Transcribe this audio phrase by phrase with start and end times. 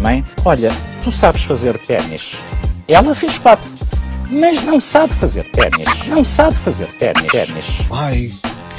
[0.00, 0.70] Mãe, olha,
[1.02, 2.36] tu sabes fazer ténis.
[2.86, 3.68] Ela fez quatro,
[4.30, 6.06] mas não sabe fazer ténis.
[6.06, 7.26] Não sabe fazer ténis.
[7.26, 7.66] ténis.
[7.90, 8.30] Ai,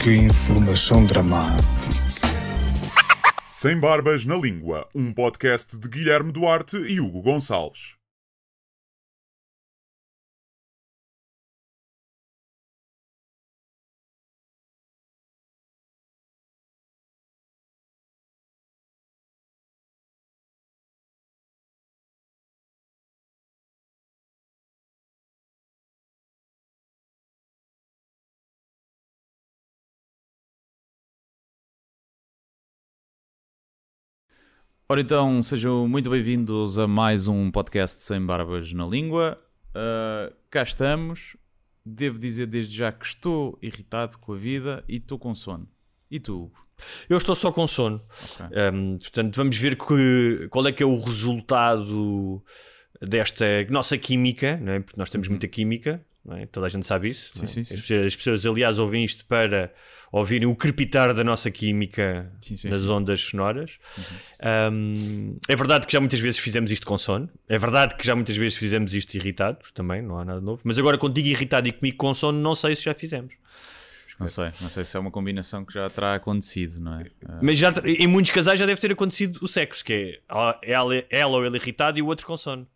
[0.02, 1.64] que informação dramática.
[3.50, 7.96] Sem Barbas na Língua, um podcast de Guilherme Duarte e Hugo Gonçalves.
[34.90, 39.42] Ora então, sejam muito bem-vindos a mais um podcast Sem Barbas na Língua.
[39.70, 41.38] Uh, cá estamos.
[41.86, 45.70] Devo dizer desde já que estou irritado com a vida e estou com sono.
[46.12, 46.68] E tu, Hugo?
[47.10, 48.04] Eu estou só com sono.
[48.40, 48.58] Ok.
[48.74, 52.44] Um, portanto, vamos ver que, qual é que é o resultado
[53.02, 54.80] desta nossa química, não é?
[54.82, 56.46] porque nós temos muita química, é?
[56.46, 57.32] toda a gente sabe isso.
[57.36, 57.46] não é?
[57.46, 57.48] Uhum.
[57.54, 57.74] sim, sim.
[57.74, 59.74] As, pessoas, as pessoas, aliás, ouvem isto para
[60.12, 62.88] ouvirem o crepitar da nossa química Sim, sim, nas sim.
[62.88, 62.96] Uhum.
[62.98, 63.80] ondas sonoras.
[64.72, 68.16] Um, é verdade que já muitas vezes fizemos isto com sono, é verdade que já
[68.16, 70.62] muitas vezes fizemos isto irritados também, não há nada novo.
[70.64, 73.34] Mas agora, quando digo irritado e comigo com sono, não sei se já fizemos.
[74.20, 77.04] Não sei, não sei se é uma combinação que já terá acontecido, não é?
[77.04, 80.20] Uh, Mas já, em muitos casais já deve ter acontecido o sexo, que é
[80.68, 82.68] ela, ela ou ele irritado e o outro com sono.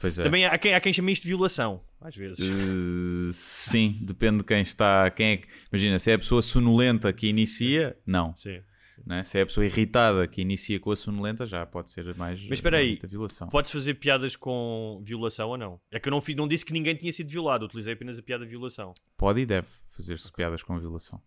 [0.00, 0.22] Pois é.
[0.22, 2.38] Também há quem, há quem chame isto de violação, às vezes.
[2.38, 5.10] Uh, sim, depende de quem está.
[5.10, 5.40] Quem é
[5.72, 8.36] imagina, se é a pessoa sonolenta que inicia, não.
[8.36, 8.60] Sim.
[9.06, 9.24] né?
[9.24, 12.42] Se é a pessoa irritada que inicia com a sonolenta, já pode ser mais.
[12.44, 13.48] Mas espera aí, muita violação.
[13.48, 15.80] Podes fazer piadas com violação ou não?
[15.90, 18.44] É que eu não, não disse que ninguém tinha sido violado, utilizei apenas a piada
[18.44, 18.92] de violação.
[19.16, 21.20] Pode e deve fazer-se piadas com violação.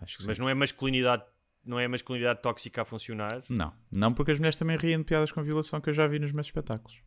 [0.00, 0.42] Acho que Mas sim.
[0.42, 1.22] não é masculinidade,
[1.64, 3.42] não é masculinidade tóxica a funcionar.
[3.48, 6.18] Não, não porque as mulheres também riem de piadas com violação que eu já vi
[6.18, 7.00] nos meus espetáculos.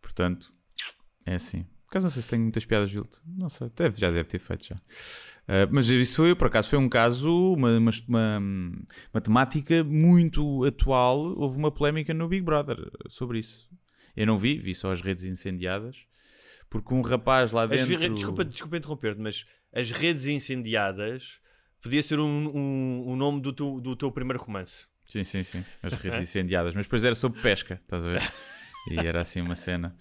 [0.00, 0.52] Portanto,
[1.24, 1.64] é assim.
[1.86, 3.22] Por acaso não sei se tenho muitas piadas violação.
[3.26, 4.76] Não sei, deve, já deve ter feito já.
[5.48, 8.38] Ah, mas isso foi, por acaso, foi um caso, uma, uma, uma,
[9.14, 11.18] uma temática muito atual.
[11.38, 12.76] Houve uma polémica no Big Brother
[13.08, 13.68] sobre isso.
[14.16, 15.96] Eu não vi, vi só as redes incendiadas.
[16.68, 17.86] Porque um rapaz lá As dentro...
[17.98, 21.38] vi- desculpa, desculpa interromper-te, mas as redes incendiadas
[21.80, 24.86] podia ser um, um, um nome do teu, do teu primeiro romance.
[25.06, 25.64] Sim, sim, sim.
[25.80, 26.74] As redes incendiadas.
[26.74, 28.32] Mas depois era sobre pesca, estás a ver?
[28.90, 29.96] E era assim uma cena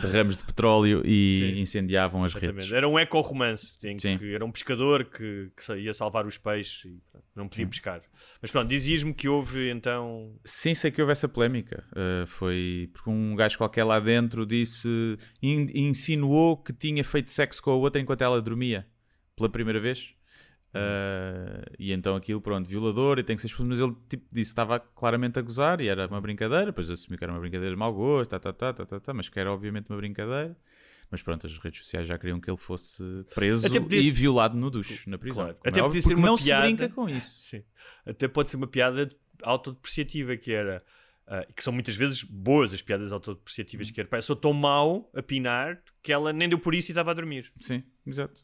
[0.00, 1.60] de ramos de petróleo e Sim.
[1.60, 2.60] incendiavam as Exatamente.
[2.60, 2.72] redes.
[2.72, 3.76] Era um eco-romance.
[3.98, 4.18] Sim.
[4.34, 8.00] Era um pescador que, que sa- ia salvar os peixes e pronto, não podia pescar.
[8.40, 10.34] Mas pronto, dizias-me que houve então.
[10.46, 11.84] Sim, sei que houve essa polémica.
[11.92, 14.88] Uh, foi porque um gajo qualquer lá dentro disse,
[15.42, 18.86] in- insinuou que tinha feito sexo com a outra enquanto ela dormia
[19.36, 20.14] pela primeira vez.
[20.74, 23.68] Uh, e então aquilo, pronto, violador e tem que ser expulso.
[23.68, 26.66] Mas ele tipo, disse que estava claramente a gozar e era uma brincadeira.
[26.66, 29.14] Depois assumiu que era uma brincadeira de mau gosto, tá, tá, tá, tá, tá, tá,
[29.14, 30.56] mas que era obviamente uma brincadeira.
[31.10, 33.02] Mas pronto, as redes sociais já queriam que ele fosse
[33.34, 35.44] preso e violado no duche, na prisão.
[35.44, 35.58] Claro.
[35.58, 36.66] Como Até é óbvio, ser uma não piada.
[36.66, 37.44] se brinca com isso.
[37.44, 37.62] Sim.
[38.06, 39.10] Até pode ser uma piada
[39.42, 40.82] autodepreciativa, que era.
[41.26, 44.54] ah, que são muitas vezes boas as piadas autodepreciativas, que era pá, eu sou tão
[44.54, 47.52] mau a pinar que ela nem deu por isso e estava a dormir.
[47.60, 48.42] Sim, exato.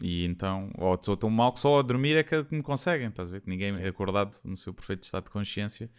[0.00, 3.28] E então, ou sou tão mal que só a dormir é que me conseguem, estás
[3.28, 3.40] a ver?
[3.40, 5.90] Que ninguém é acordado no seu perfeito estado de consciência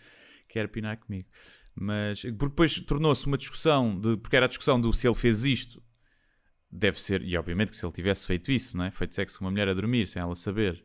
[0.48, 1.28] quer pinar comigo.
[1.76, 5.44] Mas, porque depois tornou-se uma discussão, de, porque era a discussão do se ele fez
[5.44, 5.84] isto,
[6.72, 8.92] deve ser, e obviamente que se ele tivesse feito isso, não é?
[8.92, 10.84] feito sexo com uma mulher a dormir sem ela saber,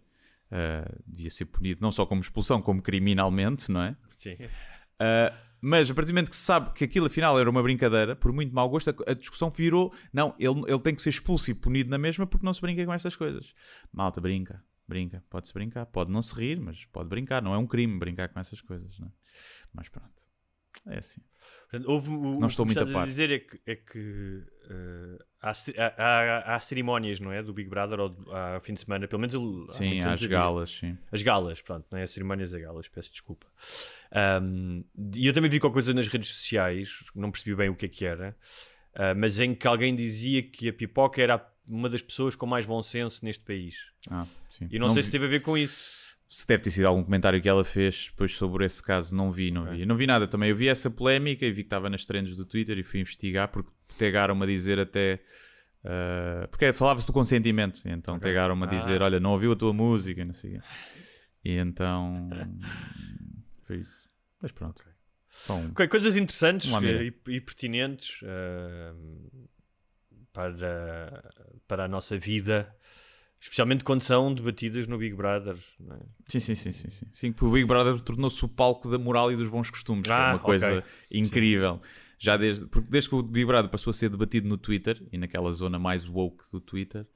[0.51, 3.97] ah, devia ser punido não só como expulsão, como criminalmente, não é?
[4.19, 4.35] Sim.
[4.35, 8.16] Uh, mas a partir do momento que se sabe que aquilo afinal era uma brincadeira,
[8.16, 11.54] por muito mau gosto, a, discussão virou: não, ele, ele tem que ser expulso e
[11.54, 13.54] punido na mesma porque não se brinca com estas coisas.
[13.92, 17.66] Malta, brinca, brinca, pode-se brincar, pode não se rir, mas pode brincar, não é um
[17.66, 19.10] crime brincar com essas coisas, não é?
[19.72, 20.20] Mas pronto,
[20.87, 21.21] é assim.
[21.71, 23.07] Portanto, houve, o, Não estou muito a par.
[23.07, 27.43] dizer é que, é que eh, há, há, há- há cerimónias, não é?
[27.43, 29.34] Do Big Brother, ou há fim de semana, pelo menos
[29.71, 30.28] há Sim, às havia.
[30.28, 30.99] galas, sim.
[31.13, 32.03] As galas, pronto, não é?
[32.03, 33.47] As cerimónias a galas, peço desculpa.
[34.13, 34.83] Ahm,
[35.15, 37.89] e eu também vi qualquer coisa nas redes sociais, não percebi bem o que é
[37.89, 38.37] que era,
[38.95, 42.66] ah, mas em que alguém dizia que a pipoca era uma das pessoas com mais
[42.66, 43.77] bom senso neste país.
[44.11, 44.66] Ah, sim.
[44.71, 46.00] E não, sei vi- se teve a ver com isso.
[46.30, 49.50] Se deve ter sido algum comentário que ela fez depois sobre esse caso, não vi,
[49.50, 49.84] não vi.
[49.84, 50.50] Não vi nada também.
[50.50, 53.48] Eu vi essa polémica e vi que estava nas trends do Twitter e fui investigar
[53.48, 53.68] porque
[53.98, 55.18] pegaram-me a dizer até.
[55.84, 60.21] uh, porque falava-se do consentimento, então pegaram-me a dizer: Olha, não ouviu a tua música,
[60.21, 60.60] e não sei.
[61.44, 62.30] E então.
[63.66, 64.09] Foi isso.
[64.41, 64.84] Mas pronto.
[65.30, 65.71] Só um.
[65.71, 68.92] Ok, coisas interessantes e, e pertinentes eh,
[70.32, 71.32] para,
[71.66, 72.72] para a nossa vida,
[73.41, 75.57] especialmente quando são debatidas no Big Brother.
[75.81, 76.01] não é?
[76.28, 77.07] Sim, sim, sim, sim, sim.
[77.13, 80.13] Sim, porque o Big Brother tornou-se o palco da moral e dos bons costumes, que
[80.13, 81.81] é Ah, uma coisa incrível.
[82.19, 85.16] Já desde, porque desde que o Big Brother passou a ser debatido no Twitter e
[85.16, 87.07] naquela zona mais woke do Twitter,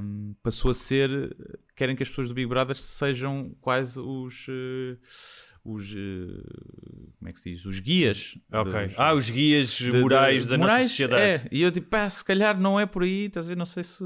[0.00, 1.36] hum, passou a ser.
[1.76, 4.46] Querem que as pessoas do Big Brother sejam quase os.
[4.48, 4.96] eh,
[5.66, 7.64] os eh, como é que se diz?
[7.66, 8.38] Os guias.
[8.52, 8.86] Ok.
[8.88, 11.22] dos- Ah, os guias de- morais de- da morais, nossa sociedade.
[11.44, 11.48] É.
[11.50, 13.56] E eu tipo, pá, se calhar não é por aí, estás a ver?
[13.56, 14.02] Não sei se.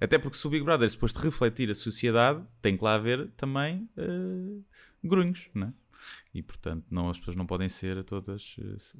[0.00, 3.28] Até porque se o Big Brother é suposto refletir a sociedade, tem que lá haver
[3.36, 4.60] também eh,
[5.02, 5.72] grunhos, né?
[6.34, 8.98] E portanto, não, as pessoas não podem ser todas s-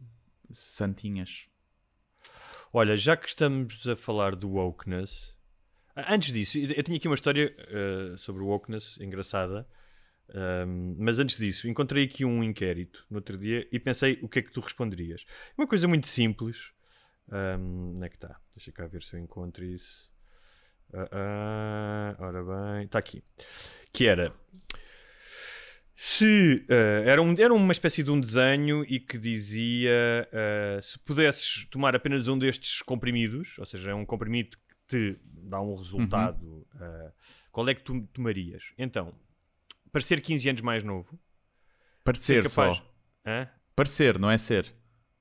[0.52, 1.46] santinhas.
[2.72, 5.34] Olha, já que estamos a falar do wokeness,
[5.96, 9.66] antes disso, eu tinha aqui uma história eh, sobre o wokeness engraçada,
[10.30, 14.38] ahm, mas antes disso, encontrei aqui um inquérito no outro dia e pensei o que
[14.38, 15.24] é que tu responderias.
[15.56, 16.72] Uma coisa muito simples.
[17.30, 18.38] ahm, onde é que está?
[18.54, 20.10] Deixa cá ver se eu encontro isso.
[20.92, 23.22] Ah, ah, ora bem, está aqui.
[23.92, 24.32] Que era
[25.94, 30.98] se eh, era, um, era uma espécie de um desenho e que dizia eh, se
[30.98, 35.76] pudesses tomar apenas um destes comprimidos, ou seja, é um comprimido que te dá um
[35.76, 37.12] resultado, eh,
[37.52, 38.72] qual é que tu tomarias?
[38.76, 39.14] Então,
[39.94, 41.16] parecer 15 anos mais novo,
[42.02, 42.76] Parecer capaz.
[42.78, 42.94] só.
[43.24, 43.48] Hã?
[43.76, 44.70] Parecer, não é ser.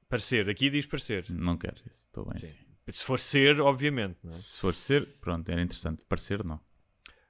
[0.09, 1.25] Parecer, aqui diz parecer.
[1.29, 2.47] Não quero isso, estou bem Sim.
[2.47, 2.57] assim.
[2.91, 4.17] Se for ser, obviamente.
[4.23, 4.33] Não é?
[4.33, 6.03] Se for ser, pronto, era interessante.
[6.09, 6.59] Parecer, não.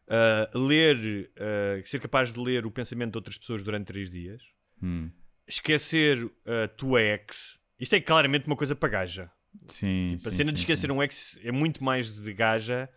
[0.08, 4.42] Uh, ler, uh, ser capaz de ler o pensamento de outras pessoas durante três dias,
[4.82, 5.12] Hum.
[5.48, 7.60] esquecer a tua ex.
[7.80, 9.32] Isto é claramente uma coisa para gaja.
[9.68, 10.94] Sim, Tipo, a sim, cena sim, de esquecer sim.
[10.94, 12.90] um ex é muito mais de gaja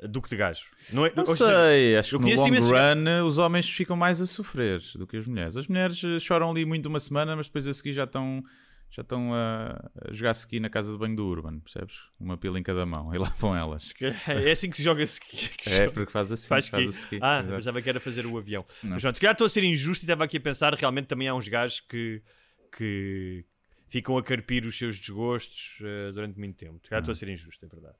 [0.00, 0.66] do que de gajo.
[0.92, 4.20] Não, é, Não ou seja, sei, acho que no long run os homens ficam mais
[4.20, 5.56] a sofrer do que as mulheres.
[5.56, 8.44] As mulheres eh, choram ali muito uma semana, mas depois a seguir já estão
[8.90, 11.96] já estão a, jogar ski na casa de banho do Urban, percebes?
[12.20, 13.92] Uma pila em cada mão e lá vão elas.
[14.26, 15.50] É assim que se joga ski.
[15.70, 17.18] É, porque faz assim, Faz faz, ski.
[17.20, 17.54] Ah, exato.
[17.54, 18.64] pensava que era fazer o avião.
[18.82, 18.92] Não.
[18.92, 21.26] Mas pronto, se calhar estou a ser injusto e estava aqui a pensar, realmente também
[21.26, 22.22] há uns gajos que,
[22.76, 23.44] que
[23.96, 26.78] ficam a carpir os seus desgostos eh, durante muito tempo.
[26.86, 27.94] Calhar estou a ser injusto, é verdade.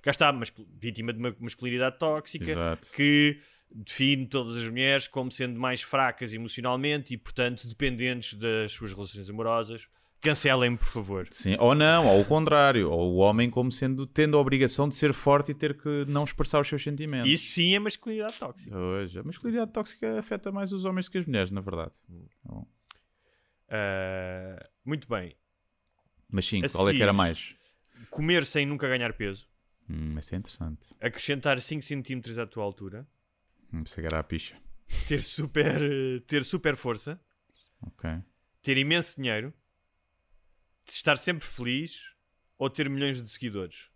[0.00, 0.32] Cá está,
[0.80, 2.88] vítima de uma masculinidade tóxica Exato.
[2.96, 3.38] que
[3.70, 9.28] define todas as mulheres como sendo mais fracas emocionalmente e, portanto, dependentes das suas relações
[9.28, 9.88] amorosas.
[10.22, 11.28] Cancelem-me, por favor.
[11.32, 14.94] Sim, ou não, ou o contrário, ou o homem como sendo tendo a obrigação de
[14.94, 17.28] ser forte e ter que não expressar os seus sentimentos.
[17.28, 18.74] Isso sim é masculinidade tóxica.
[18.74, 21.92] Hoje, a masculinidade tóxica afeta mais os homens que as mulheres, na verdade.
[23.68, 25.34] Ah, muito bem.
[26.32, 27.54] Mas sim, qual é que era mais?
[28.10, 29.46] Comer sem nunca ganhar peso.
[29.88, 30.86] Hum, isso é interessante.
[31.00, 33.06] Acrescentar 5 cm à tua altura.
[33.72, 34.56] Hum, isso era a picha.
[35.06, 37.20] Ter super, eh, ter super força.
[37.82, 38.10] Ok.
[38.62, 39.52] Ter imenso dinheiro.
[40.88, 42.10] Estar sempre feliz.
[42.58, 43.90] Ou ter milhões de seguidores.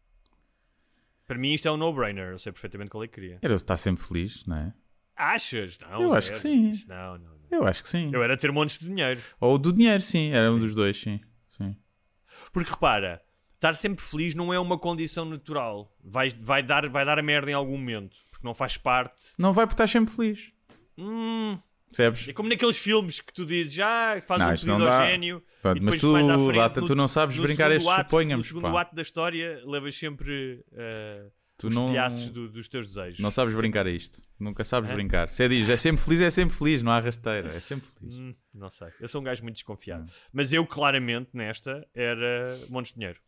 [1.26, 2.32] Para mim isto é um no-brainer.
[2.32, 3.38] Eu sei perfeitamente qual é que queria.
[3.40, 4.74] Era estar sempre feliz, não é?
[5.16, 5.78] Achas?
[5.78, 6.72] Não, Eu acho que sim.
[6.86, 7.46] Não, não, não.
[7.50, 8.10] Eu acho que sim.
[8.12, 9.20] Eu era ter montes de dinheiro.
[9.40, 10.30] Ou do dinheiro, sim.
[10.32, 11.20] Era um dos dois, sim.
[11.48, 11.76] sim.
[12.52, 13.22] Porque repara,
[13.54, 15.94] estar sempre feliz não é uma condição natural.
[16.02, 18.16] Vai, vai, dar, vai dar a merda em algum momento.
[18.30, 19.32] Porque não faz parte.
[19.38, 20.52] Não vai por estar sempre feliz.
[20.98, 22.28] Hum, Percebes?
[22.28, 25.42] é como naqueles filmes que tu dizes, ah, faz Não, um pedido ao gênio.
[25.62, 28.46] Pronto, mas tu, frente, Data, tu não sabes no brincar estes ato, suponhamos.
[28.46, 28.82] No segundo pá.
[28.82, 33.18] ato da história, levas sempre uh, Tu os não, telhaços do- dos teus desejos.
[33.18, 34.20] não sabes brincar a isto.
[34.38, 34.94] Nunca sabes Hã?
[34.94, 35.30] brincar.
[35.30, 36.82] Se é diz, é sempre feliz, é sempre feliz.
[36.82, 37.48] Não há rasteira.
[37.48, 38.14] É sempre feliz.
[38.14, 38.88] Hum, não sei.
[39.00, 40.04] Eu sou um gajo muito desconfiado.
[40.04, 40.12] Hum.
[40.32, 43.18] Mas eu, claramente, nesta, era montes de dinheiro.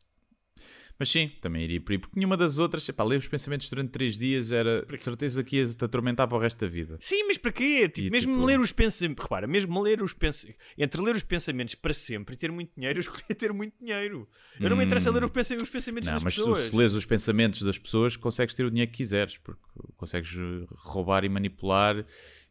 [0.99, 1.99] Mas sim, também iria por aí.
[1.99, 5.57] Porque nenhuma das outras, epá, ler os pensamentos durante três dias era de certeza que
[5.59, 6.97] ias te atormentar para o resto da vida.
[7.01, 7.89] Sim, mas para quê?
[7.89, 9.23] Tipo, E, mesmo tipo- ler os pensamentos.
[9.23, 10.61] Repara, mesmo ler os pensamentos.
[10.77, 14.29] Entre ler os pensamentos para sempre e ter muito dinheiro, eu escolhi ter muito dinheiro.
[14.59, 16.11] Eu não me interessa ler os pensa- os pensamentos Hum.
[16.13, 16.67] Não, das mas tu, pessoas.
[16.71, 19.61] se lês os pensamentos das pessoas, consegues ter o dinheiro que quiseres, porque
[19.97, 22.05] consegues eh, roubar e manipular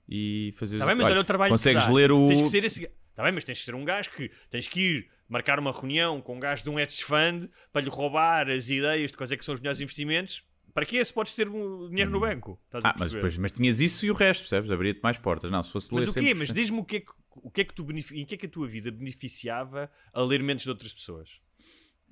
[0.08, 0.78] e fazer.
[0.78, 1.96] Tá bem, mas olha, o trabalho consegues que dá.
[1.96, 2.28] ler o.
[2.30, 4.68] Tens que ser esse ga- Tá bem, mas tens que ser um gajo que tens
[4.68, 8.50] que ir marcar uma reunião com um gajo de um hedge fund para lhe roubar
[8.50, 10.44] as ideias de quais é que são os melhores investimentos.
[10.74, 12.60] Para que se podes ter um dinheiro no banco?
[12.66, 14.70] Estás Ah, mas, depois, mas tinhas isso e o resto, percebes?
[14.70, 15.50] Abria-te mais portas.
[15.50, 16.34] Não, se fosse ler Mas o quê?
[16.36, 18.46] Mas diz-me o que é que, o que, é que tu em que é que
[18.46, 21.30] a tua vida beneficiava a ler mentes de outras pessoas?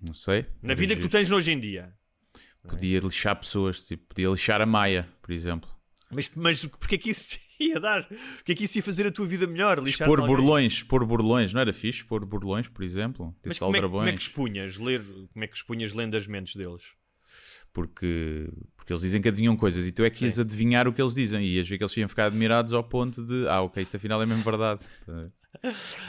[0.01, 0.47] Não sei.
[0.63, 1.93] Na vida que tu tens hoje em dia.
[2.67, 5.69] Podia lixar pessoas, tipo, podia lixar a Maia, por exemplo.
[6.09, 8.07] Mas, mas porque é que isso ia dar?
[8.39, 9.79] O que é que isso ia fazer a tua vida melhor?
[9.79, 10.35] Lixar Expor alguém?
[10.35, 11.99] burlões, expor burlões, não era fixe?
[11.99, 13.35] Expor burlões, por exemplo.
[13.43, 14.77] Mas como é, como é que expunhas?
[14.77, 16.83] Ler, como é que expunhas lendo as mentes deles?
[17.73, 21.01] Porque, porque eles dizem que adivinham coisas e tu é que ias adivinhar o que
[21.01, 23.83] eles dizem e ias ver que eles iam ficar admirados ao ponto de ah, ok,
[23.83, 24.81] isto afinal é mesmo verdade.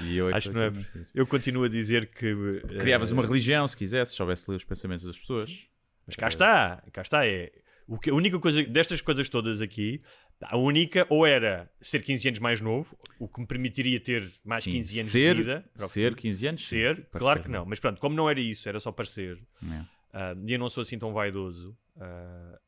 [0.04, 0.72] E eu é Acho que não é.
[1.14, 2.26] Eu continuo a dizer que.
[2.26, 5.66] eh, Criavas uma religião, se quisesse, se soubesse ler os pensamentos das pessoas.
[6.06, 7.26] Mas cá está, cá está.
[7.26, 7.52] É,
[7.86, 10.00] o que, a única coisa destas coisas todas aqui,
[10.42, 14.62] a única ou era ser 15 anos mais novo, o que me permitiria ter mais
[14.64, 15.70] Sim, 15 anos ser, de vida.
[15.74, 16.22] para o Ser futuro.
[16.22, 16.68] 15 anos?
[16.68, 17.64] Ser, parecer, claro que não.
[17.64, 19.38] Mas pronto, como não era isso, era só parecer.
[19.64, 19.84] É.
[20.12, 21.76] ah, e eu não sou assim tão vaidoso.
[21.98, 22.58] ah,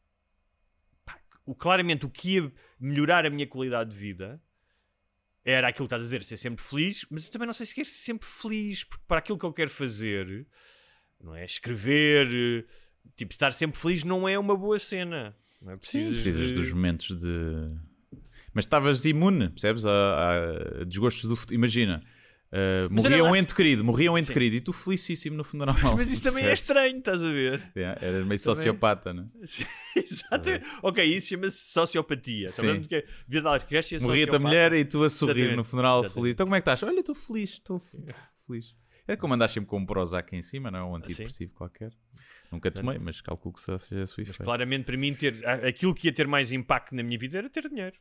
[1.04, 4.40] pá, o, claramente o que ia melhorar a minha qualidade de vida
[5.44, 7.74] era aquilo que estás a dizer, ser sempre feliz, mas eu também não sei se
[7.74, 10.46] quero ser sempre feliz, porque para aquilo que eu quero fazer,
[11.18, 11.44] não é?
[11.44, 12.66] Escrever,
[13.16, 15.34] tipo, estar sempre feliz não é uma boa cena.
[15.60, 15.74] Não é?
[15.82, 16.54] Sim, Precisas, precisas de...
[16.54, 17.76] dos momentos de.
[18.54, 19.84] Mas estavas imune, percebes?
[19.84, 21.54] A, a desgostos do futuro.
[21.54, 22.02] Imagina,
[22.52, 24.32] uh, morria um ente querido, morria um ente Sim.
[24.32, 25.76] querido e tu felicíssimo no funeral.
[25.96, 27.62] Mas isso também é estranho, estás a ver?
[27.76, 28.38] É, Eras meio Também.
[28.38, 29.26] sociopata, não é?
[30.00, 30.66] Exatamente.
[30.82, 32.48] Ok, isso chama-se sociopatia.
[32.48, 32.62] Sim.
[32.62, 35.56] Também porque vida da é Morria-te a mulher e tu a sorrir Exatamente.
[35.56, 36.14] no funeral Exatamente.
[36.14, 36.34] feliz.
[36.34, 36.82] Então como é que estás?
[36.82, 37.82] Olha, estou feliz, estou
[38.46, 38.74] feliz.
[39.06, 40.84] Era como andar sempre com um Prozac em cima, não é?
[40.84, 41.92] Um antidepressivo qualquer.
[42.50, 46.08] Nunca tomei, mas calculo que seja a sua Mas claramente para mim ter aquilo que
[46.08, 47.96] ia ter mais impacto na minha vida era ter dinheiro.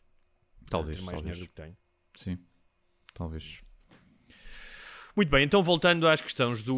[0.69, 1.35] Talvez, ter mais talvez.
[1.35, 1.77] dinheiro do que tenho.
[2.15, 2.39] Sim,
[3.13, 3.61] talvez.
[5.15, 6.75] Muito bem, então voltando às questões do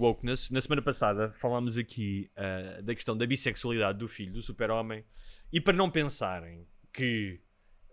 [0.00, 5.04] wokeness, na semana passada falámos aqui ah, da questão da bissexualidade do filho do super-homem
[5.52, 7.40] e para não pensarem que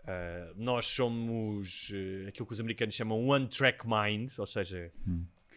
[0.08, 4.90] ah, nós somos eh, aquilo que os americanos chamam one-track mind, ou seja,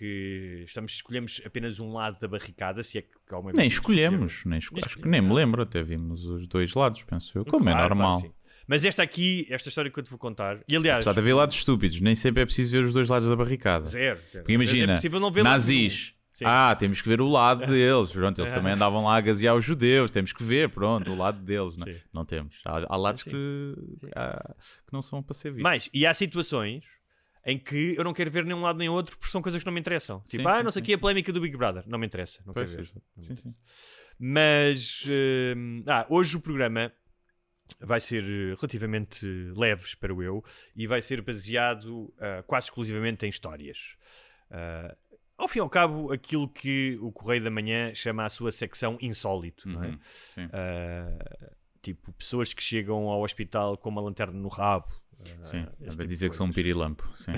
[0.01, 4.43] que estamos, escolhemos apenas um lado da barricada, se é que há uma Nem escolhemos,
[4.45, 7.45] nem esco- acho que nem me escolhemos, lembro, até vimos os dois lados, penso eu.
[7.45, 8.19] Como é Claro, normal.
[8.21, 8.35] claro.
[8.67, 11.33] Mas esta aqui, esta história que eu te vou contar, e aliás, Apesar de haver
[11.35, 13.85] lados estúpidos, nem sempre é preciso ver os dois lados da barricada.
[13.85, 14.43] zero, zero.
[14.43, 16.15] Porque imagina, é ver lado nazis.
[16.43, 18.09] Ah, temos que ver o lado deles.
[18.11, 20.09] Pronto, eles também andavam lá a gasear os judeus.
[20.09, 21.75] Temos que ver, pronto, o lado deles.
[21.75, 22.59] Não, não temos.
[22.65, 23.29] Há, há lados Sim.
[23.29, 23.75] que,
[24.15, 24.55] há-
[24.87, 25.63] que não são para ser vistos.
[25.63, 26.83] Mas, e há situações
[27.45, 29.73] em que eu não quero ver nenhum lado nem outro porque são coisas que não
[29.73, 30.19] me interessam.
[30.21, 31.83] Tipo, Sim, ah, sim, não sei o sim, que, a polémica do Big Brother.
[31.87, 32.41] Não me interessa.
[32.45, 33.01] Não Pois, quero ver.
[33.19, 33.55] Sim, sim.
[34.19, 35.03] Mas,
[35.55, 36.91] hum, ah, hoje o programa
[37.79, 40.43] vai ser eh, relativamente leve, espero eu,
[40.75, 43.95] e vai ser baseado ah, quase exclusivamente em histórias.
[44.49, 44.95] Ah,
[45.37, 48.97] ao fim e ao cabo, aquilo que o Correio da Manhã chama a sua secção
[49.01, 49.87] insólito, não é?
[49.87, 49.99] Uhum,
[50.35, 50.49] sim.
[51.81, 54.85] Tipo, pessoas que chegam ao hospital com uma lanterna no rabo.
[55.43, 57.09] Ah, Sim, vai tipo dizer que sou um pirilampo.
[57.15, 57.33] Sim.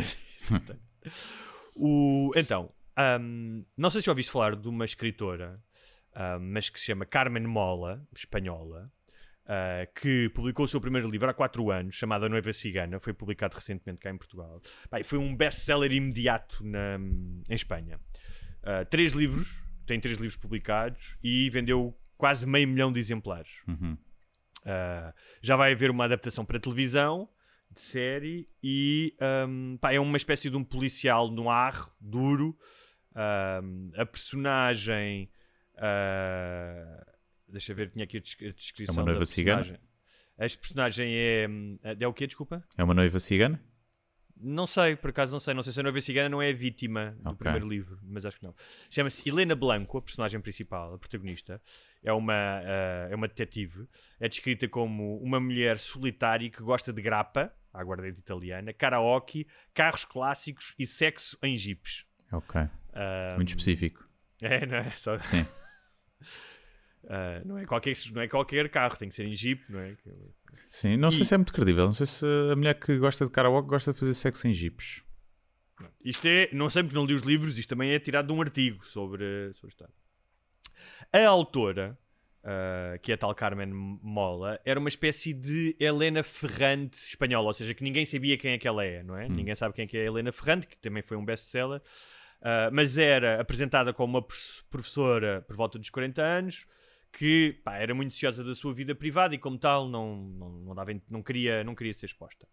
[1.75, 5.59] O, então, ahm, não sei se já ouviste falar de uma escritora,
[6.13, 8.91] ahm, mas que se chama Carmen Mola, espanhola,
[9.45, 13.13] ah, que publicou o seu primeiro livro há 4 anos, chamado A Noiva Cigana, foi
[13.13, 14.61] publicado recentemente cá em Portugal.
[14.97, 16.97] E foi um best-seller imediato na,
[17.49, 17.99] em Espanha.
[18.63, 19.49] Ah, três livros,
[19.85, 23.51] tem três livros publicados e vendeu quase meio milhão de exemplares.
[23.67, 23.97] Uhum.
[24.61, 27.27] Uh, já vai haver uma adaptação para televisão
[27.73, 29.15] de série e
[29.47, 32.57] um, pá, é uma espécie de um policial no ar duro.
[33.15, 35.29] Um, a personagem.
[35.75, 37.05] uh,
[37.47, 38.95] deixa ver, tinha aqui a, des- a descrição.
[38.95, 39.57] É uma noiva cigana?
[39.61, 39.87] personagem.
[40.37, 41.47] A personagem é.
[41.47, 42.25] hum, É o quê?
[42.27, 42.63] Desculpa?
[42.77, 43.61] É uma noiva cigana?
[44.45, 45.53] Não sei, por acaso não sei.
[45.53, 47.37] Não sei se a noiva cigana não é a vítima do Ok.
[47.37, 48.53] primeiro livro, mas acho que não.
[48.89, 51.61] Chama-se Helena Blanco, a personagem principal, a protagonista.
[52.03, 53.87] É uma, ah, é uma detetive.
[54.19, 60.03] É descrita como uma mulher solitária que gosta de grappa, à aguardente italiana, karaoke, carros
[60.05, 62.05] clássicos e sexo em jipes.
[62.31, 62.61] Ok.
[62.93, 64.07] Ah, Muito específico.
[64.41, 64.89] É, não é?
[64.91, 65.45] Só, Sim.
[67.09, 69.95] ah, não, é qualquer, não é qualquer carro, tem que ser em jeep, não é?
[70.69, 71.85] Sim, não sei E- se é muito credível.
[71.85, 75.01] Não sei se a mulher que gosta de karaoke gosta de fazer sexo em jipes.
[76.03, 78.41] Isto é, não sei porque não li os livros, isto também é tirado de um
[78.41, 79.93] artigo sobre, sobre a história.
[81.11, 81.97] A autora,
[82.43, 83.69] ah, que é a tal Carmen
[84.01, 88.57] Mola, era uma espécie de Helena Ferrante espanhola, ou seja, que ninguém sabia quem é
[88.57, 89.27] que ela é, não é?
[89.29, 91.81] Ninguém sabe quem é que é a Helena Ferrante, que também foi um best-seller,
[92.41, 96.65] ah, mas era apresentada como uma prof- professora por volta dos 40 anos,
[97.15, 100.75] que pá, era muito ansiosa da sua vida privada e como tal não, não, não,
[100.75, 102.47] dava, não, queria, não queria ser exposta.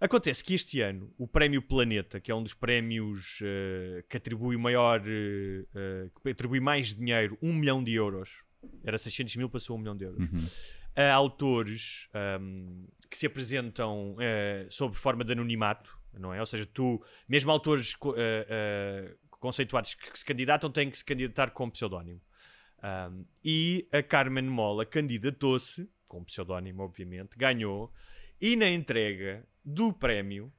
[0.00, 4.56] Acontece que este ano o Prémio Planeta, que é um dos prémios eh, que atribui
[4.56, 8.42] maior, eh, que atribui mais dinheiro, 1 milhão de euros,
[8.82, 10.26] era 600 mil, passou a 1 milhão de euros,
[10.96, 16.40] a autores ahm, que se apresentam eh, sob forma de anonimato, não é?
[16.40, 18.14] Ou seja, tu, mesmo autores co-
[19.38, 22.20] conceituados que se candidatam, têm que se candidatar com pseudónimo.
[22.82, 27.92] Um, e a Carmen Mola candidatou-se, com pseudónimo, obviamente, ganhou
[28.40, 30.50] E na entrega do prémio,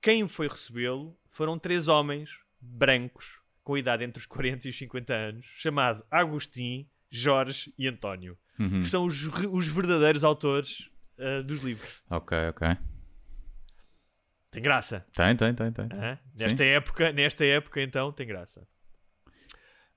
[0.00, 5.14] quem foi recebê-lo foram três homens brancos com idade entre os 40 e os 50
[5.14, 8.82] anos, chamado Agostinho, Jorge e António, Uhum.
[8.82, 10.88] que são os, os verdadeiros autores
[11.18, 12.04] ah, dos livros.
[12.08, 12.76] Ok, ok.
[14.50, 15.04] Tem graça.
[15.12, 15.88] Tem, tem, tem, tem.
[15.92, 16.16] hã?
[16.36, 18.64] Nesta época, nesta época, então, tem graça.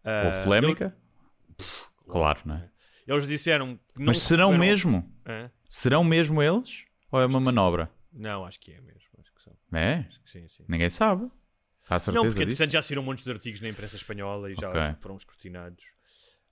[0.09, 0.97] Ah, Houve polémica?
[2.07, 2.69] Claro, não é?
[3.05, 5.09] Eles disseram que não Mas serão mesmo?
[5.25, 5.51] Hã?
[5.67, 6.85] Serão mesmo eles?
[7.11, 7.91] Ou é uma manobra?
[8.11, 9.01] Não, acho que é mesmo.
[9.19, 9.53] Acho que são.
[9.73, 10.05] É?
[10.07, 10.63] Acho que sim, sim.
[10.67, 11.29] Ninguém sabe.
[11.89, 12.63] Há certeza Não, porque disso?
[12.63, 14.81] entretanto já saíram montes de artigos na imprensa espanhola e já Ok.
[15.01, 15.83] foram escrutinados.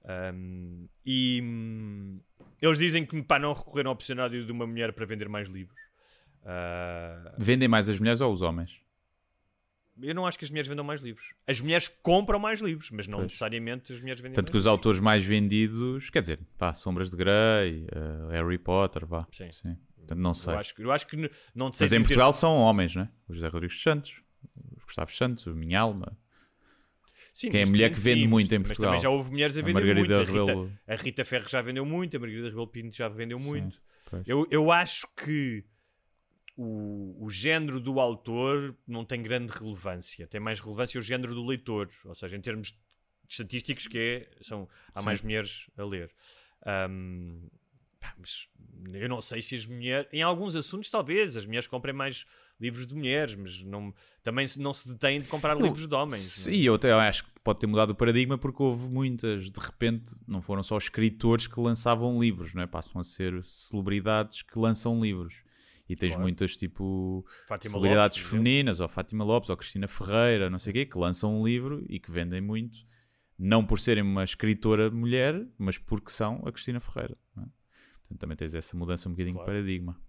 [0.05, 2.19] Ahm, e hum,
[2.61, 5.77] eles dizem que pá, não recorreram ao opcionário de uma mulher para vender mais livros.
[6.43, 8.79] Ah, Vendem mais as mulheres ou os homens?
[10.01, 11.33] Eu não acho que as mulheres vendam mais livros.
[11.47, 13.27] As mulheres compram mais livros, mas não Pois.
[13.27, 17.09] necessariamente as mulheres vendem Tanto mais que os autores mais vendidos, quer dizer, pá, Sombras
[17.09, 19.27] de Grey, eh, Harry Potter, vá.
[19.31, 19.75] Sim.
[19.97, 20.53] Portanto, não sei.
[20.53, 21.15] Eu acho, que- eu acho que
[21.55, 23.09] não sei Mas em dizer- Portugal são homens, né?
[23.27, 24.21] O José Rodrigues Santos,
[24.55, 26.17] o Gustavo Santos, o Minha Alma.
[27.33, 28.91] Sim, Quem é a mulher que vende sim, muito em mas Portugal?
[28.91, 30.29] também já houve mulheres a A vender Margarida muito.
[30.29, 30.71] A Rita, Rebelo.
[30.87, 33.77] a Rita Ferro já vendeu muito, a Margarida Rebelo Pinto já vendeu muito.
[34.09, 34.23] pois.
[34.27, 35.63] Eu, eu acho que
[36.57, 40.25] o, o género do autor não tem grande relevância.
[40.27, 41.89] Tem mais relevância o género do leitor.
[42.05, 42.73] Ou seja, em termos
[43.27, 45.05] estatísticos, que é, são, há Sim.
[45.05, 46.11] mais mulheres a ler.
[46.65, 47.47] Ahm,
[47.99, 48.15] pá,
[48.93, 50.07] eu não sei se as mulheres.
[50.13, 52.25] Em alguns assuntos, talvez, as mulheres comprem mais
[52.59, 53.93] livros de mulheres, mas não,
[54.23, 56.45] também não se detêm de comprar Eu- livros de homens.
[56.45, 56.55] não é?
[56.55, 60.15] Sim, eu até acho que pode ter mudado o paradigma porque houve muitas, de repente,
[60.27, 62.67] não foram só escritores que lançavam livros, não é?
[62.67, 65.43] Passam a ser celebridades que lançam livros.
[65.87, 66.23] E tens Claro.
[66.23, 70.73] muitas, tipo, Fátima celebridades Lopes, femininas, ou Fátima Lopes, ou Cristina Ferreira, não sei o
[70.73, 72.77] quê, que lançam um livro e que vendem muito,
[73.37, 77.15] não por serem uma escritora mulher, mas porque são a Cristina Ferreira.
[77.37, 77.41] É?
[77.41, 79.51] Portanto, também tens essa mudança um bocadinho Claro.
[79.51, 80.01] de paradigma.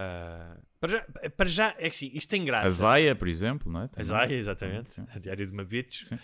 [0.00, 2.66] Ah, para, já, para já, é que sim, isto tem graça.
[2.68, 3.84] A Zaya, por exemplo, não é?
[3.84, 4.04] A Também.
[4.06, 4.92] Zaya, exatamente.
[4.92, 5.06] Sim.
[5.12, 6.04] A Diário de uma Bitch.
[6.04, 6.18] Sim.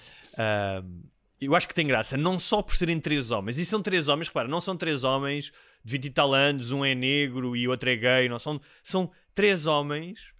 [1.40, 3.58] Eu acho que tem graça, não só por serem três homens.
[3.58, 5.52] E são três homens, repara, não são três homens
[5.84, 8.28] de 20 e tal anos, um é negro e outro é gay.
[8.28, 10.32] Não, são, são três homens,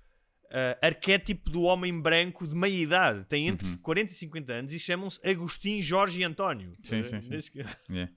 [0.50, 3.24] ah, arquétipo do homem branco de meia idade.
[3.26, 6.74] Têm entre 40 e 50 anos e chamam-se Agostinho, Jorge e António.
[6.82, 7.28] Sim, Ah, sim, sim.
[7.28, 8.12] Nem sequer, Yeah.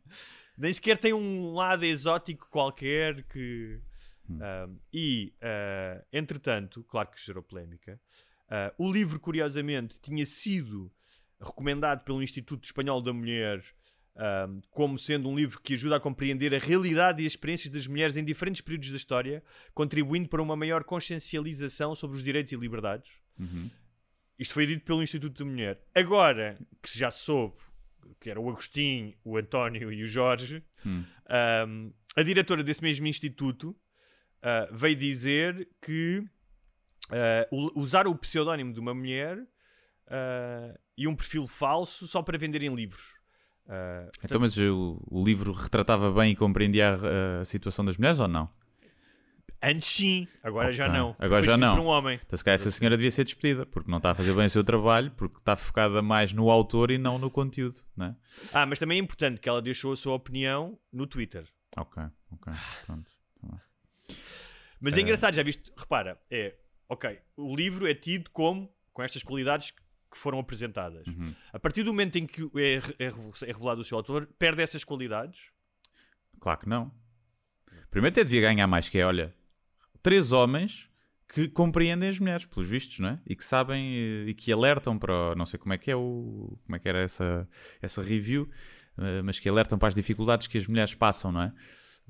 [0.58, 3.82] nem sequer tem um lado exótico qualquer que.
[4.30, 4.40] Hum.
[4.42, 8.00] Ah, e, ah, entretanto, claro que gerou polémica.
[8.78, 10.92] o livro, curiosamente, tinha sido
[11.40, 13.64] recomendado pelo Instituto Espanhol da Mulher
[14.16, 17.86] ah, como sendo um livro que ajuda a compreender a realidade e as experiências das
[17.88, 22.56] mulheres em diferentes períodos da história, contribuindo para uma maior consciencialização sobre os direitos e
[22.56, 23.12] liberdades.
[23.40, 23.70] Uhum.
[24.40, 25.82] Isto foi dito pelo Instituto da Mulher.
[25.96, 27.56] Agora que já soube
[28.20, 31.04] que era o Agostinho, o António e o Jorge, Hum.
[31.30, 33.76] ahm, a diretora desse mesmo instituto
[34.42, 36.24] ah, veio dizer que
[37.12, 39.38] ah, u- usar o pseudónimo de uma mulher
[40.08, 43.16] ah, e um perfil falso só para venderem livros.
[43.68, 48.20] Ah, Então, mas o, o livro retratava bem e compreendia a, a situação das mulheres
[48.20, 48.50] ou não?
[49.62, 50.98] Antes sim, agora já Ok.
[51.00, 51.16] não.
[51.18, 51.84] Agora já não.
[51.84, 52.20] um homem.
[52.24, 54.50] Então, se calhar essa senhora devia ser despedida, porque não está a fazer bem o
[54.50, 58.16] seu trabalho, porque está focada mais no autor e não no conteúdo, não é?
[58.54, 61.46] Ah, mas também é importante que ela deixou a sua opinião no Twitter.
[61.76, 62.54] Ok, ok,
[62.86, 63.12] pronto.
[63.42, 63.62] Tá.
[64.80, 65.72] Mas é engraçado, já viste?
[65.76, 66.56] Repara, é
[66.88, 69.74] ok, o livro é tido como com estas qualidades
[70.12, 71.06] que foram apresentadas.
[71.08, 71.34] Uhum.
[71.54, 74.84] A partir do momento em que é, é é revelado o seu autor, perde essas
[74.84, 75.50] qualidades.
[76.40, 76.92] Claro que não.
[77.90, 79.34] Primeiro até devia ganhar mais, que é, olha,
[80.02, 80.90] três homens
[81.28, 83.22] que compreendem as mulheres, pelos vistos, não é?
[83.26, 85.96] E que sabem eh, e que alertam para, o- não sei como é que é
[85.96, 87.48] o, como é que era essa,
[87.82, 88.50] essa review,
[88.98, 91.54] eh, mas que alertam para as dificuldades que as mulheres passam, não é?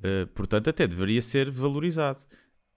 [0.03, 2.19] Eh, portanto, até deveria ser valorizado.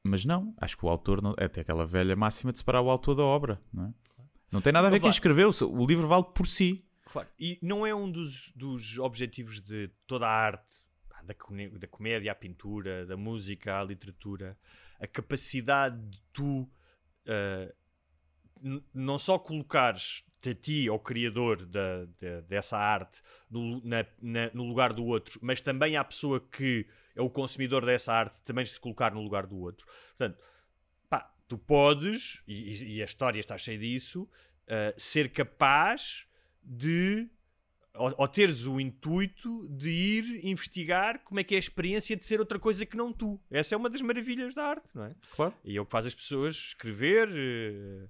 [0.02, 2.88] Mas não, acho que o autor, não, é até aquela velha máxima de separar o
[2.88, 3.92] autor da obra, não é?
[4.50, 6.84] Não tem nada a ver quem escreveu, o livro vale por si.
[7.06, 7.28] Claro.
[7.38, 10.76] E não é um dos, dos objetivos de toda a arte,
[11.24, 11.34] da,
[11.78, 14.56] da comédia à pintura, da música à literatura,
[15.00, 16.68] a capacidade de tu
[18.62, 24.50] n- não só colocares a ti, ao criador da, da- dessa arte, no, na- na-
[24.54, 28.64] no lugar do outro, mas também à pessoa que é o consumidor dessa arte também
[28.64, 29.86] se colocar no lugar do outro.
[30.16, 30.38] Portanto,
[31.50, 34.28] tu podes, e, e- a história está cheia disso,
[34.68, 36.24] ah, ser capaz
[36.62, 37.28] de,
[37.94, 42.24] ou, ou teres o intuito de ir investigar como é que é a experiência de
[42.24, 43.40] ser outra coisa que não tu.
[43.50, 45.14] Essa é uma das maravilhas da arte, não é?
[45.34, 45.52] Claro.
[45.64, 47.28] E é o que faz as pessoas escrever.
[47.34, 48.06] eh,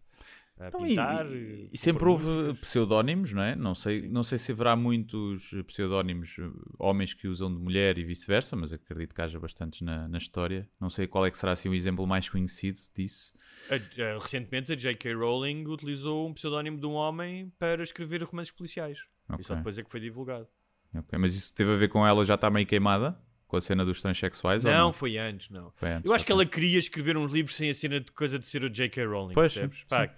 [0.60, 1.26] a Não, e- pintar.
[1.32, 3.56] e, eh, sempre houve pseudónimos, não é?
[3.56, 4.08] Não sei, Sim.
[4.08, 6.42] não sei se haverá muitos pseudónimos, eh,
[6.78, 10.68] homens que usam de mulher e vice-versa, mas acredito que haja bastantes na, na história.
[10.80, 13.32] Não sei qual é que será assim, o exemplo mais conhecido disso.
[13.70, 13.74] A-
[14.16, 15.14] a- recentemente a J.K.
[15.14, 18.98] Rowling utilizou um pseudónimo de um homem para escrever romances policiais.
[19.38, 20.46] E só depois é que foi divulgado.
[20.94, 23.16] Ok, Mas isso teve a ver com ela já está meio queimada?
[23.46, 24.62] Com a cena dos transexuais?
[24.62, 24.92] Não, não?
[24.92, 25.72] foi antes, não.
[25.74, 28.38] Foi antes, Eu acho que ela queria escrever uns livros sem a cena de coisa
[28.38, 29.04] de ser a J.K.
[29.06, 29.34] Rowling.
[29.34, 30.14] Pois, sim, Pá, que,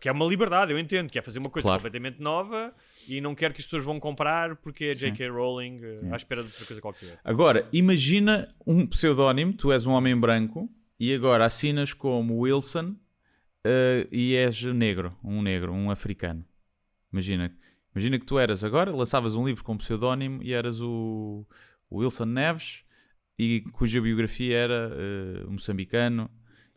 [0.00, 1.10] que é uma liberdade, eu entendo.
[1.10, 1.80] Quer fazer uma coisa Claro.
[1.82, 2.74] completamente nova
[3.06, 5.06] e não quer que as pessoas vão comprar porque é Sim.
[5.10, 5.28] J.K.
[5.28, 7.20] Rowling eh, à espera de outra coisa qualquer.
[7.22, 12.96] Agora, imagina um pseudónimo, tu és um homem branco e agora assinas como Wilson
[13.66, 16.44] eh, e és negro, um negro, um africano.
[17.12, 17.54] Imagina,
[17.94, 21.46] imagina que tu eras agora, lançavas um livro com pseudónimo e eras o,
[21.90, 22.82] o Wilson Neves
[23.38, 26.30] e cuja biografia era eh, moçambicano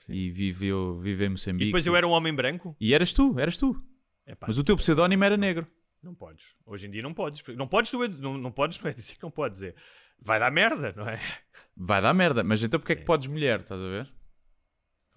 [0.08, 1.66] e viveu, vive em Moçambique.
[1.66, 2.76] E depois eu era um homem branco?
[2.80, 3.82] E eras tu, eras tu.
[4.26, 5.68] Epá, Mas o teu pseudónimo era negro.
[6.02, 6.46] Não podes.
[6.66, 7.44] Hoje em dia não podes.
[7.56, 9.76] Não podes, tu, não, não podes, não é dizer que não podes dizer.
[10.20, 11.22] Vai dar merda, não é?
[11.76, 14.12] Vai dar merda, mas então porque é que podes mulher, estás a ver?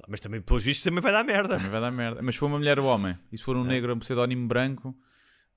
[0.09, 1.57] Mas também, pelos vistos, também vai dar merda.
[1.57, 2.23] Também vai dar merda.
[2.23, 4.97] Mas se for uma mulher ou homem, e se for um negro, um pseudónimo branco,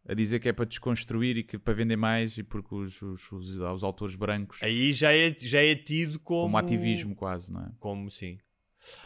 [0.07, 3.31] a dizer que é para desconstruir e que para vender mais e porque os, os,
[3.31, 6.43] os, os autores brancos, Aí já é, já é tido como...
[6.43, 7.71] como ativismo quase, não é?
[7.79, 8.37] Como sim.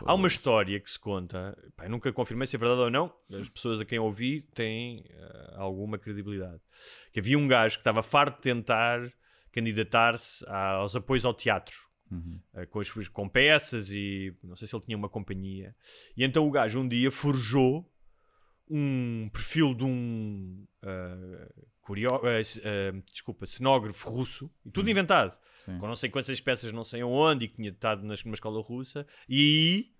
[0.06, 3.50] Há uma história que se conta, pá, nunca confirmei se é verdade ou não, as
[3.50, 6.62] pessoas a quem ouvi têm eh, alguma credibilidade.
[7.12, 9.02] Que havia um gajo que estava farto de tentar
[9.52, 11.76] candidatar-se aos apoios ao teatro.
[12.54, 15.76] eh, com, as com peças e não sei se ele tinha uma companhia.
[16.16, 17.92] E então o gajo um dia forjou
[18.70, 21.50] um perfil de um eh,
[21.88, 25.80] curio- eh, desculpa, cenógrafo russo, e tudo inventado, Sim.
[25.80, 29.08] com não sei quantas peças, não sei aonde, e que tinha estado numa escola russa,
[29.30, 29.97] e aí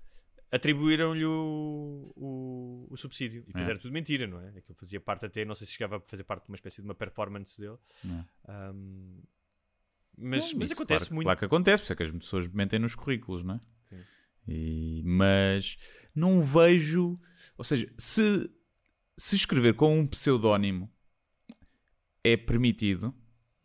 [0.52, 3.42] atribuíram-lhe o, o, o subsídio.
[3.44, 3.70] E depois É.
[3.72, 4.50] era tudo mentira, não é?
[4.50, 6.88] Aquilo fazia parte até, não sei se chegava a fazer parte de uma espécie de
[6.88, 7.78] uma performance dele.
[8.48, 9.22] Ahm,
[10.18, 11.26] mas, Não, mas acontece claro, muito.
[11.26, 13.60] Claro que acontece, por isso é que as pessoas mentem nos currículos, não é?
[13.90, 14.04] Sim.
[14.48, 15.78] E- mas
[16.16, 17.20] não vejo.
[17.58, 18.50] Ou seja, se,
[19.18, 20.90] se escrever com um pseudónimo
[22.34, 23.14] é permitido,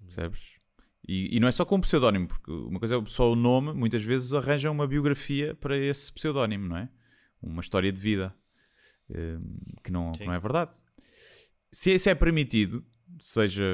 [0.00, 0.60] percebes?
[1.06, 3.72] E, e não é só com um pseudónimo, porque uma coisa é só o nome,
[3.72, 6.88] muitas vezes arranjam uma biografia para esse pseudónimo, não é?
[7.42, 8.34] Uma história de vida
[9.10, 9.38] eh,
[9.82, 10.70] que não, que não é verdade.
[11.72, 12.84] Se isso é permitido,
[13.18, 13.64] seja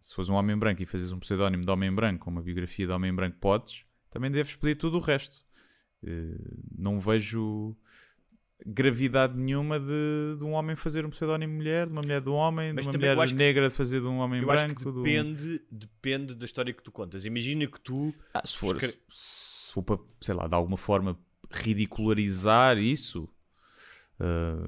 [0.00, 2.86] se fores um homem branco e fazes um pseudónimo de homem branco, com uma biografia
[2.86, 5.44] de homem branco, podes, também deves pedir tudo o resto.
[6.04, 6.38] Eh,
[6.78, 7.76] não vejo
[8.66, 12.28] gravidade nenhuma de, de um homem fazer um pseudónimo de mulher, de uma mulher de
[12.28, 14.50] um homem, Mas de uma também mulher acho negra de fazer de um homem Eu
[14.50, 14.78] acho branco.
[14.84, 17.24] que de um- depende, depende da história que tu contas.
[17.24, 18.14] Imagina que tu.
[18.34, 21.18] Ah, se for, Escre- se for para, sei lá, de alguma forma
[21.50, 23.28] ridicularizar isso,
[24.18, 24.66] ah,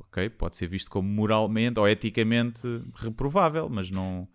[0.00, 2.62] ok, pode ser visto como moralmente ou eticamente
[2.94, 4.28] reprovável, mas não.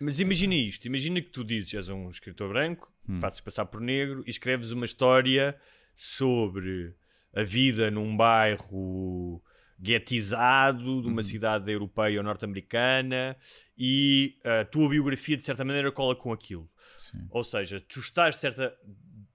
[0.00, 3.20] Mas imagina isto: imagina que tu dizes, és um escritor branco, Hum.
[3.20, 5.56] fazes passar por negro e escreves uma história
[5.94, 6.94] sobre
[7.40, 9.42] a vida num bairro
[9.80, 13.36] guetizado de uma cidade europeia ou norte-americana
[13.76, 16.68] e a tua biografia de certa maneira cola com aquilo.
[16.98, 17.26] Sim.
[17.30, 18.76] Ou seja, tu estás de certa,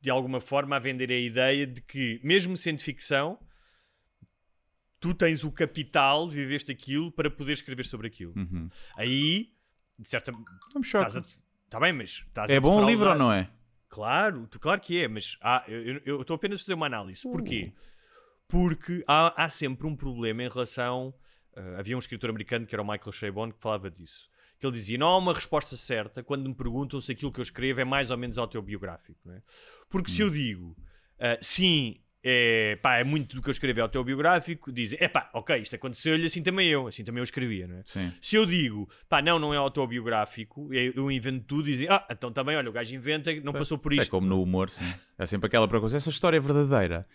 [0.01, 3.39] de alguma forma a vender a ideia de que, mesmo sendo ficção,
[4.99, 8.33] tu tens o capital, viveste aquilo para poder escrever sobre aquilo.
[8.35, 8.69] Uhum.
[8.97, 9.53] Aí,
[9.97, 10.33] de certa.
[10.83, 11.23] Estás a...
[11.69, 13.49] Tá bem, mas estás É a bom o livro ou não é?
[13.89, 16.87] Claro, claro que é, mas há- eu- estou apenas a fazer uma Uh.
[16.87, 17.21] análise.
[17.21, 17.71] Porquê?
[18.47, 21.13] Porque há, há sempre um problema em relação.
[21.55, 24.29] ah, havia um escritor americano que era o Michael Chabon que falava disso.
[24.59, 27.43] Que ele dizia: não há uma resposta certa quando me perguntam se aquilo que eu
[27.43, 29.29] escrevo é mais ou menos autobiográfico.
[29.31, 29.41] É?
[29.89, 30.31] Porque se eu Hum.
[30.31, 30.77] digo
[31.19, 35.29] ah, sim, é, pá, é muito do que eu escrevo é autobiográfico, dizem: é pá,
[35.33, 37.83] ok, isto aconteceu-lhe, assim também eu, assim também eu escrevia, não é?
[37.85, 38.13] Sim.
[38.21, 42.55] Se eu digo, pá, não, não é autobiográfico, eu invento tudo, dizem, ah, então também,
[42.55, 44.09] olha, o gajo inventa, não passou por É isto.
[44.09, 44.85] como no humor, sim.
[45.17, 45.97] É sempre aquela preocupação.
[45.97, 47.05] Essa história é verdadeira.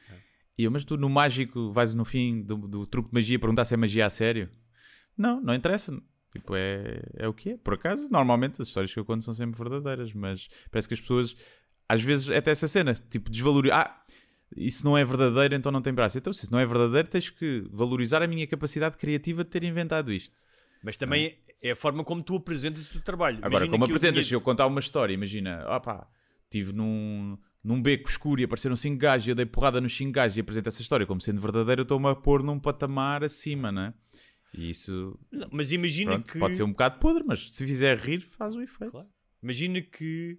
[0.58, 3.64] E eu, mas tu no mágico vais no fim do, do truque de magia perguntar
[3.64, 4.50] se é magia a sério?
[5.16, 5.96] Não, não interessa.
[6.32, 7.56] Tipo, é, é o que é.
[7.56, 11.00] Por acaso, normalmente as histórias que eu conto são sempre verdadeiras, mas parece que as
[11.00, 11.36] pessoas,
[11.88, 13.78] às vezes, até essa cena, tipo, desvalorizam.
[13.78, 14.02] Ah,
[14.56, 16.18] isso não é verdadeiro, então não tem braço.
[16.18, 19.62] Então, se isso não é verdadeiro, tens que valorizar a minha capacidade criativa de ter
[19.62, 20.40] inventado isto.
[20.82, 23.38] Mas também é a forma como tu apresentas o teu trabalho.
[23.38, 26.08] Agora, Imagina como eu apresentas, se tinha- eu contar uma história, imagina, opá,
[26.44, 30.12] estive num, num beco escuro e apareceram cinco gajos e eu dei porrada nos cinco
[30.12, 33.70] gajos e apresento essa história como sendo verdadeira, eu estou-me a pôr num patamar acima,
[33.72, 33.92] né?
[34.54, 36.38] E isso Não, mas imagina pronto, que.
[36.38, 38.92] pode ser um bocado podre, mas se fizer rir, faz o efeito.
[38.92, 39.08] Claro.
[39.42, 40.38] Imagina que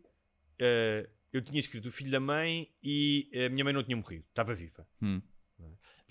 [0.60, 4.26] eh, eu tinha escrito o filho da mãe e a minha mãe não tinha morrido,
[4.30, 4.88] estava viva.
[5.02, 5.22] Hum.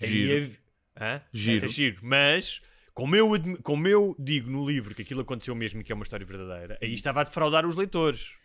[0.01, 0.45] Aí Giro.
[0.45, 0.57] hav-
[1.01, 1.21] Hã?
[1.33, 1.65] Giro.
[1.65, 1.99] É giro.
[2.01, 2.61] Mas,
[2.93, 5.95] como eu, admi- como eu digo no livro que aquilo aconteceu mesmo e que é
[5.95, 8.37] uma história verdadeira, aí estava a defraudar os leitores.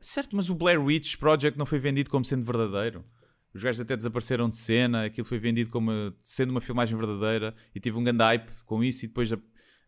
[0.00, 3.04] Certo, mas o Blair Witch Project não foi vendido como sendo verdadeiro.
[3.52, 5.90] Os gajos até desapareceram de cena, aquilo foi vendido como
[6.22, 9.30] sendo uma filmagem verdadeira e tive um grande hype com isso e depois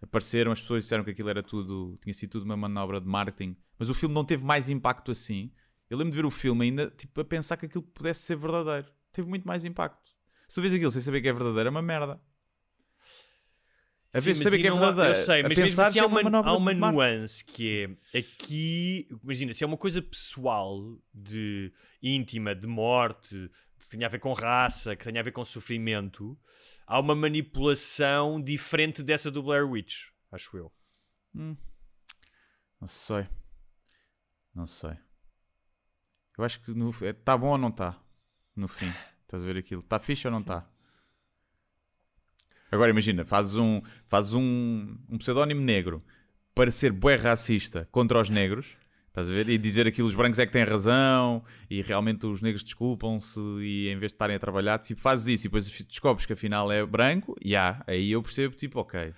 [0.03, 3.57] apareceram as pessoas disseram que aquilo era tudo, tinha sido tudo uma manobra de marketing.
[3.79, 5.53] Mas o filme não teve mais impacto assim.
[5.88, 8.88] Eu lembro de ver o filme ainda, tipo, a pensar que aquilo pudesse ser verdadeiro.
[9.12, 10.11] Teve muito mais impacto.
[10.48, 12.20] Se tu vês aquilo sem saber que é verdadeiro, é uma merda.
[14.14, 15.98] A Sim, vez de mas saber e que é verdadeiro, Eu sei, mas mesmo assim
[15.98, 20.98] há é uma, há uma nuance que é aqui, imagina, se é uma coisa pessoal,
[21.14, 21.72] de
[22.03, 26.38] íntima, de morte, que tenha a ver com raça, que tenha a ver com sofrimento,
[26.87, 30.70] há uma manipulação diferente dessa do Blair Witch, acho eu.
[31.33, 33.27] Não sei.
[34.55, 34.96] Não sei.
[36.37, 36.72] Eu acho que
[37.07, 37.98] está bom ou não está?
[38.55, 38.92] No fim.
[39.22, 39.81] Estás a ver aquilo?
[39.81, 40.70] Está fixe ou não está?
[42.73, 46.03] Agora imagina, fazes um, fazes um, um pseudónimo negro
[46.55, 48.67] para ser bué racista contra os negros.
[49.09, 49.47] Estás a ver?
[49.51, 53.89] E dizer aquilo, os brancos é que têm razão e realmente os negros desculpam-se e
[53.91, 56.85] em vez de estarem a trabalhar, tipo, fazes isso e depois descobres que afinal é
[56.87, 59.13] branco, e há, aí eu percebo, tipo, ok.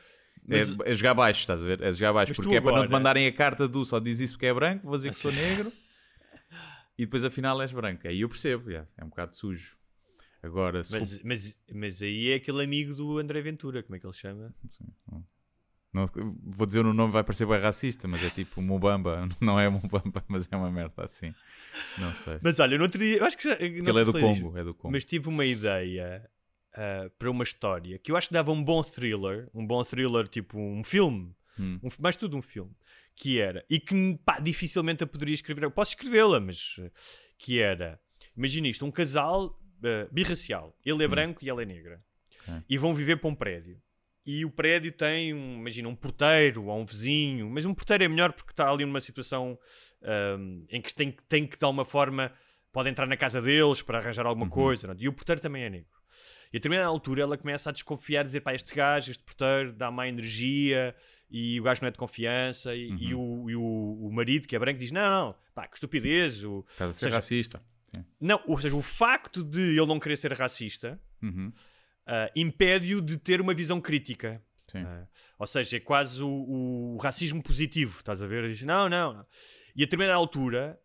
[0.46, 1.80] Mas- é, é jogar baixo, estás a ver?
[1.80, 4.18] É jogar baixo, porque é para não te agora- mandarem a carta do só diz
[4.18, 5.72] isso porque é branco, vou dizer que sou negro
[6.98, 8.06] e depois afinal és branco.
[8.08, 9.76] Aí eu percebo, yeah, é um bocado sujo.
[10.44, 14.12] Agora, Mas, mas, mas aí é aquele amigo do André Ventura, como é que ele
[14.12, 14.54] chama?
[15.08, 15.22] for-
[15.92, 16.10] não,
[16.42, 20.24] vou dizer o nome, vai parecer bem racista, mas é tipo Mubamba, não é Mubamba,
[20.28, 21.32] mas é uma merda assim.
[21.96, 22.38] Não sei.
[22.42, 23.18] Mas olha, eu não teria.
[23.18, 23.54] Eu acho que já.
[23.60, 24.92] Ele é do Congo, é do Congo.
[24.92, 26.28] Mas tive uma ideia
[26.74, 30.26] ah, para uma história que eu acho que dava um bom thriller, um bom thriller,
[30.28, 31.78] tipo um filme, Hum.
[31.80, 32.72] um, mais tudo um filme,
[33.14, 36.80] que era, e que pá, dificilmente a poderia escrever, eu posso escrevê-la, mas
[37.38, 38.00] que era,
[38.36, 39.56] imagina isto, um casal
[40.10, 42.02] birracial, ele é branco e ela é negra,
[42.42, 42.62] Ok.
[42.68, 43.80] e vão viver para um prédio.
[44.26, 48.08] E o prédio tem, um, imagina, um porteiro ou um vizinho, mas um porteiro é
[48.08, 49.58] melhor porque está ali numa situação
[50.02, 52.32] ahm, em que tem, que- tem que, de alguma forma,
[52.72, 54.86] pode entrar na casa deles para arranjar alguma coisa.
[54.86, 54.96] não é?
[54.98, 55.90] E o porteiro também é negro.
[56.52, 59.90] E a determinada altura ela começa a desconfiar, dizer, pá, este gajo, este porteiro, dá
[59.90, 60.94] má energia
[61.30, 62.74] e o gajo não é de confiança.
[62.74, 63.62] E, e o, e o,
[64.06, 66.42] o marido, que é branco, diz, não, não, pá, que estupidez.
[66.44, 67.62] O, Estás a ser seja- racista.
[67.94, 68.04] Sim.
[68.20, 71.52] não, ou seja, o facto de ele não querer ser racista Uhum.
[72.06, 74.42] ah, impede-o de ter uma visão crítica.
[74.74, 75.06] Ah,
[75.38, 78.48] ou seja, é quase o, o racismo positivo, estás a ver?
[78.48, 79.24] Diz, não, não.
[79.76, 80.78] E a determinada altura,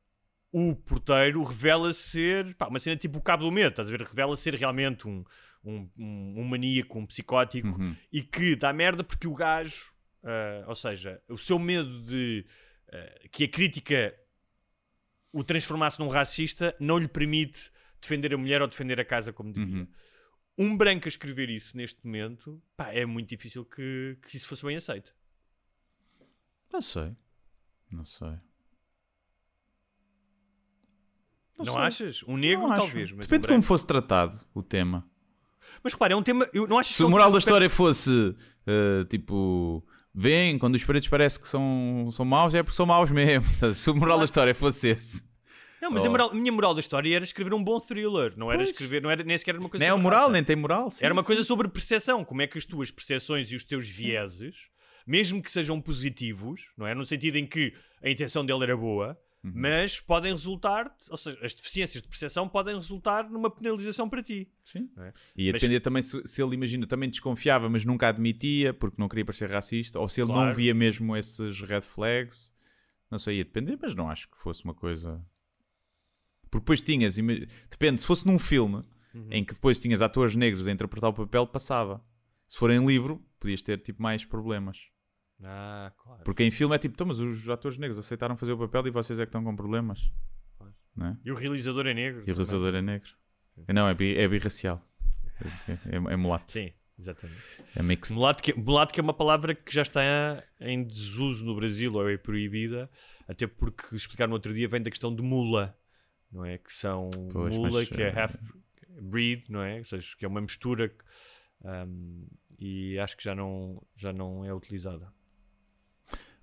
[0.51, 4.01] o porteiro revela ser pá, uma cena tipo o cabo do medo, estás a ver?
[4.01, 5.23] Revela ser realmente um,
[5.63, 7.95] um, um, um maníaco, um psicótico Uhum.
[8.11, 9.91] e que dá merda porque o gajo,
[10.23, 12.45] ah, ou seja, o seu medo de
[12.91, 14.13] ah, que a crítica
[15.31, 19.51] o transformasse num racista não lhe permite defender a mulher ou defender a casa como
[19.53, 19.81] devia.
[19.81, 19.87] Uhum.
[20.57, 24.65] Um branco a escrever isso neste momento, pá, é muito difícil que, que isso fosse
[24.65, 25.13] bem aceito.
[26.71, 27.15] Não sei.
[27.91, 28.37] Não sei.
[31.57, 31.81] Não, sei.
[31.81, 32.23] achas?
[32.23, 33.11] Um negro, Não talvez.
[33.11, 35.09] Depende um de como fosse tratado o tema.
[35.83, 36.47] Mas repara, é um tema.
[36.53, 39.85] Eu não acho Se o moral da história fosse uh, tipo.
[40.13, 43.45] Vem, quando os pretos parece que são, são maus, é porque são maus mesmo.
[43.75, 45.27] Se o moral da história fosse esse.
[45.81, 46.11] Não, mas a, Oh.
[46.11, 48.33] moral- a minha moral da história era escrever um bom thriller.
[48.35, 48.71] Não era Pois.
[48.71, 50.31] escrever, não era nem sequer uma coisa Nem é moral, raça.
[50.33, 50.89] nem tem moral.
[50.91, 51.27] sim, Era uma sim.
[51.27, 52.25] coisa sobre percepção.
[52.25, 54.55] Como é que as tuas percepções e os teus vieses,
[55.07, 56.93] mesmo que sejam positivos, não é?
[56.93, 59.53] No sentido em que a intenção dele era boa, Uhum.
[59.55, 64.51] mas podem resultar, ou seja, as deficiências de percepção podem resultar numa penalização para ti.
[64.65, 64.89] Sim.
[64.95, 65.13] não é?
[65.33, 69.07] E Mas- depender também se, se ele, imagina, também desconfiava, mas nunca admitia porque não
[69.07, 70.55] queria parecer racista, ou se ele não Claro.
[70.55, 72.53] via mesmo esses red flags.
[73.09, 75.25] Não sei, ia depender, mas não acho que fosse uma coisa.
[76.51, 77.15] Porque depois tinhas,
[77.69, 79.27] depende, se fosse num filme Uhum.
[79.31, 82.03] em que depois tinhas atores negros a interpretar o papel, passava.
[82.47, 84.77] Se for em livro, podias ter tipo mais problemas.
[85.43, 86.23] Ah, claro.
[86.23, 88.91] Porque em filme é tipo, "Então, mas os atores negros aceitaram fazer o papel e
[88.91, 90.11] vocês é que estão com problemas.
[90.95, 91.17] Não é?
[91.23, 92.23] E o realizador é negro.
[92.27, 93.09] E o realizador é negro.
[93.67, 94.85] Não, é, bi, é birracial.
[95.67, 96.51] É, é, é mulato.
[96.51, 97.41] Sim, exatamente.
[97.75, 98.13] É mixed.
[98.13, 100.01] Mulato que, mulato que é uma palavra que já está
[100.59, 102.89] em desuso no Brasil ou é proibida,
[103.27, 105.77] até porque explicaram no outro dia vem da questão de mula,
[106.31, 106.57] não é?
[106.57, 108.35] Que são Pois, mula, mas, que é eh, half
[109.01, 109.77] breed, não é?
[109.77, 111.03] Ou seja, que é uma mistura que,
[111.63, 115.13] um, e acho que já não, já não é utilizada.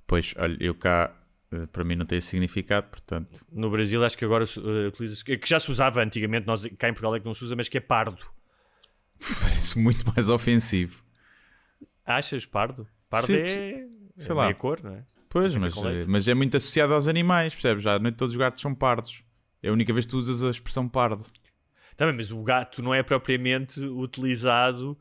[0.07, 1.12] Pois, olha, eu cá,
[1.51, 3.45] eh, para mim não tem esse significado, portanto.
[3.51, 6.92] No Brasil acho que agora uh, utiliza-se, que já se usava antigamente, nós cá em
[6.92, 8.25] Portugal é que não se usa, mas que é pardo.
[9.40, 11.03] Parece muito mais ofensivo.
[12.05, 12.87] Achas pardo?
[13.11, 14.55] Pardo Sim, é, sei é lá.
[14.55, 15.05] cor, não é?
[15.29, 17.83] Pois, mas, eh, mas é muito associado aos animais, percebes?
[17.83, 19.23] Já noite todos os gatos são pardos.
[19.62, 21.27] É a única vez que tu usas a expressão pardo.
[21.97, 24.97] Também, mas o gato não é propriamente utilizado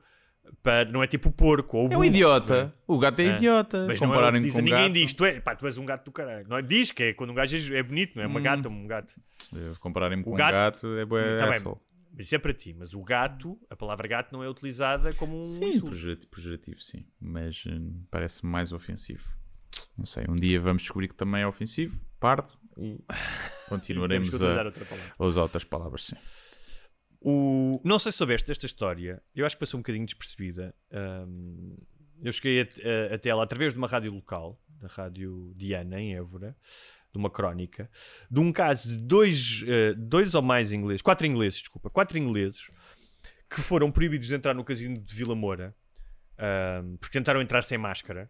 [0.63, 2.53] para, não é tipo o porco ou o É um burro, idiota.
[2.53, 2.73] não é?
[2.87, 3.35] O gato é, É.
[3.35, 3.85] idiota.
[3.87, 4.93] Mas não é Compararem com um ninguém gato.
[4.93, 6.47] diz, tu, é, pá, tu és um gato do caralho.
[6.47, 6.61] Não é?
[6.61, 8.27] Diz que é quando um gajo é, é bonito, não é?
[8.27, 8.43] Uma Hum.
[8.43, 9.15] gata, um gato.
[9.55, 11.59] Eh, Compararem com O um gato- gato, é bué Tá bem.
[12.17, 12.73] Mas isso é para ti.
[12.73, 17.05] Mas o gato, a palavra gato não é utilizada como um Sim, pejorativo, pejorativo, sim.
[17.19, 19.23] Mas hum, parece-me mais ofensivo.
[19.97, 22.97] Não sei, um dia vamos descobrir que também é ofensivo, pardo, e
[23.67, 24.67] continuaremos Temos que utilizar
[25.19, 26.15] a, a usar outras palavras, sim.
[27.27, 27.81] O...
[27.83, 30.75] Não sei se soubeste desta história, eu acho que passou um bocadinho despercebida.
[30.91, 31.75] Ahm,
[32.21, 36.15] eu cheguei a- a- até ela através de uma rádio local, da Rádio Diana, em
[36.15, 36.55] Évora,
[37.11, 37.89] de uma crónica,
[38.29, 42.69] de um caso de dois, eh, dois ou mais ingleses, quatro ingleses, desculpa, quatro ingleses,
[43.49, 45.73] que foram proibidos de entrar no casino de Vila Moura
[46.37, 48.29] ahm, porque tentaram entrar sem máscara.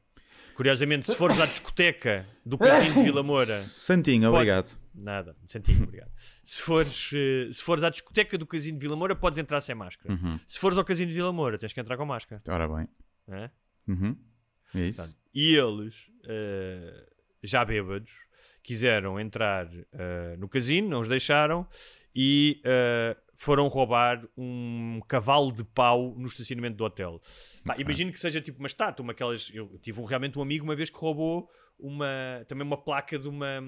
[0.56, 3.56] Curiosamente, se fores à discoteca do casino de Vila Moura.
[3.60, 4.78] Santinho, Pode- obrigado.
[4.94, 6.10] Nada, Santinho, obrigado.
[6.44, 9.76] Se fores, eh, se fores à discoteca do Casino de Vila Moura, podes entrar sem
[9.76, 10.14] máscara.
[10.14, 10.40] Uhum.
[10.48, 12.42] Se fores ao Casino de Vila Moura, tens que entrar com máscara.
[12.48, 12.88] Ora bem.
[13.28, 13.50] é?
[13.88, 14.16] Uhum.
[14.74, 14.98] É isso.
[14.98, 17.08] Portanto, E eles, eh,
[17.44, 18.10] já bêbados,
[18.64, 21.68] quiseram entrar eh, no casino, não os deixaram
[22.16, 22.62] e
[23.36, 27.22] foram roubar um cavalo de pau no estacionamento do hotel.
[27.64, 29.52] Pá, Imagino que seja tipo uma estátua, uma aquelas.
[29.54, 33.28] Eu tive um- realmente um amigo uma vez que roubou uma, também uma placa de
[33.28, 33.62] uma,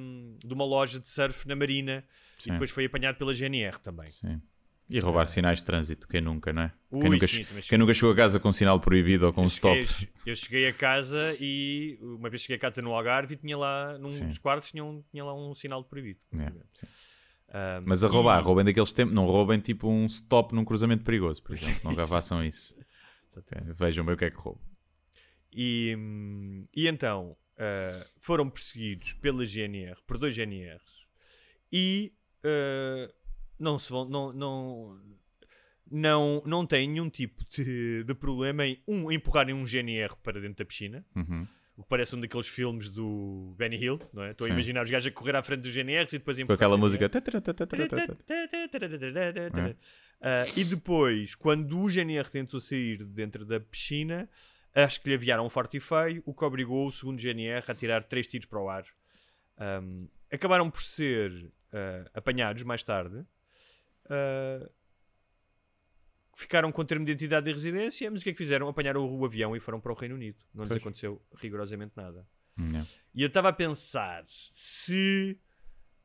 [0.43, 2.03] de uma loja de surf na Marina
[2.39, 2.49] Sim.
[2.49, 4.09] e depois foi apanhado pela GNR também.
[4.09, 4.41] Sim.
[4.89, 6.71] E roubar sinais de trânsito, quem nunca, não é?
[6.89, 9.41] Ui, quem, nunca, sim, quem nunca chegou a casa com um sinal proibido ou com
[9.41, 9.85] um Eu stop.
[9.85, 13.57] cheguei, eu cheguei a casa e uma vez cheguei a casa no Algarve e tinha
[13.57, 14.27] lá, num Sim.
[14.29, 16.21] dos quartos, tinha, um- tinha lá um sinal de proibido.
[16.39, 16.87] É, sim.
[17.49, 21.03] Um, Mas a roubar, e- roubem daqueles tempos, não roubem tipo um stop num cruzamento
[21.03, 21.89] perigoso, por exemplo.
[21.89, 22.75] Nunca façam isso.
[23.75, 24.61] Vejam bem o que é que roubam.
[25.53, 25.97] E,
[26.75, 31.07] e então uh, foram perseguidos pela GNR, por dois GNRs,
[31.71, 33.13] e uh,
[33.59, 35.01] não se vão, não, não,
[35.89, 40.57] não, não têm nenhum tipo de, de problema em um, empurrarem um GNR para dentro
[40.57, 41.05] da piscina.
[41.15, 41.47] Uhum.
[41.77, 44.31] O que parece um daqueles filmes do Benny Hill, não é?
[44.31, 46.75] Estou a imaginar os gajos a correr à frente dos GNRs e depois Com aquela
[46.75, 47.07] música.
[50.19, 54.27] Ah, e depois, quando o GNR tentou sair de dentro da piscina,
[54.73, 57.75] acho que lhe aviaram um forte e feio, o que obrigou o segundo GNR a
[57.75, 58.83] tirar três tiros para o ar.
[60.31, 63.23] Acabaram por ser ah, apanhados mais tarde.
[66.39, 68.67] Ficaram com termo de identidade e residência, mas o que é que fizeram?
[68.67, 70.37] Apanharam o avião e foram para o Reino Unido.
[70.53, 70.81] Não lhes Pois.
[70.83, 72.27] aconteceu rigorosamente nada.
[72.59, 72.87] Yeah.
[73.15, 75.39] E eu estava a pensar se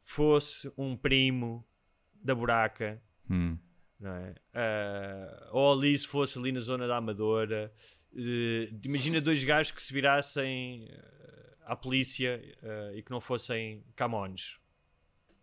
[0.01, 1.62] fosse um primo
[2.14, 3.59] da buraca, Hum.
[4.01, 4.35] não é?
[4.55, 7.71] Ah, ou ali se fosse ali na zona da Amadora.
[8.16, 13.85] eh, imagina dois gajos que se virassem eh, à polícia eh, e que não fossem
[13.95, 14.59] camões.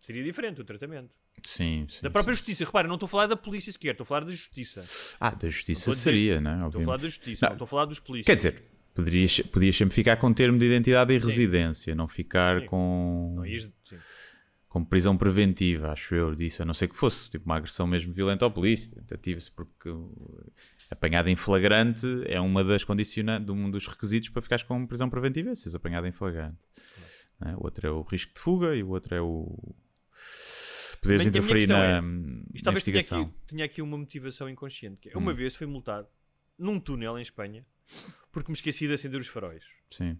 [0.00, 1.14] Seria diferente o tratamento.
[1.46, 1.98] Sim, sim.
[2.02, 2.38] Da própria sim.
[2.38, 2.64] justiça.
[2.64, 4.84] Repara, não estou a falar da polícia sequer, estou a falar da justiça.
[5.20, 6.54] Ah, da justiça dizer- seria, não é?
[6.54, 7.02] Estou a falar Obviamente.
[7.02, 7.54] da justiça, não, Não.
[7.54, 8.26] estou a falar dos polícias.
[8.26, 8.62] Quer dizer,
[8.94, 12.66] poderias, podias sempre ficar com termo de identidade e residência, não ficar Sim.
[12.66, 13.96] com, Não, ias- sim.
[14.68, 16.62] com prisão preventiva, acho eu, disso.
[16.62, 19.90] A não ser que fosse tipo uma agressão mesmo violenta ao polícia, tentativa-se, porque
[20.90, 25.50] apanhado em flagrante é uma das condicionantes, um dos requisitos para ficares com prisão preventiva,
[25.50, 26.56] é seres apanhado em flagrante.
[27.40, 27.56] não é?
[27.56, 29.74] O outro é o risco de fuga e o outro é o.
[31.00, 33.22] Poderes minha interferir na, é, na Isto tenha investigação.
[33.22, 35.00] aqui, tinha aqui uma motivação inconsciente.
[35.00, 35.34] Que é, uma Hum.
[35.34, 36.06] vez fui multado
[36.58, 37.64] num túnel em Espanha
[38.30, 39.64] porque me esqueci de acender os faróis.
[39.90, 40.18] Sim,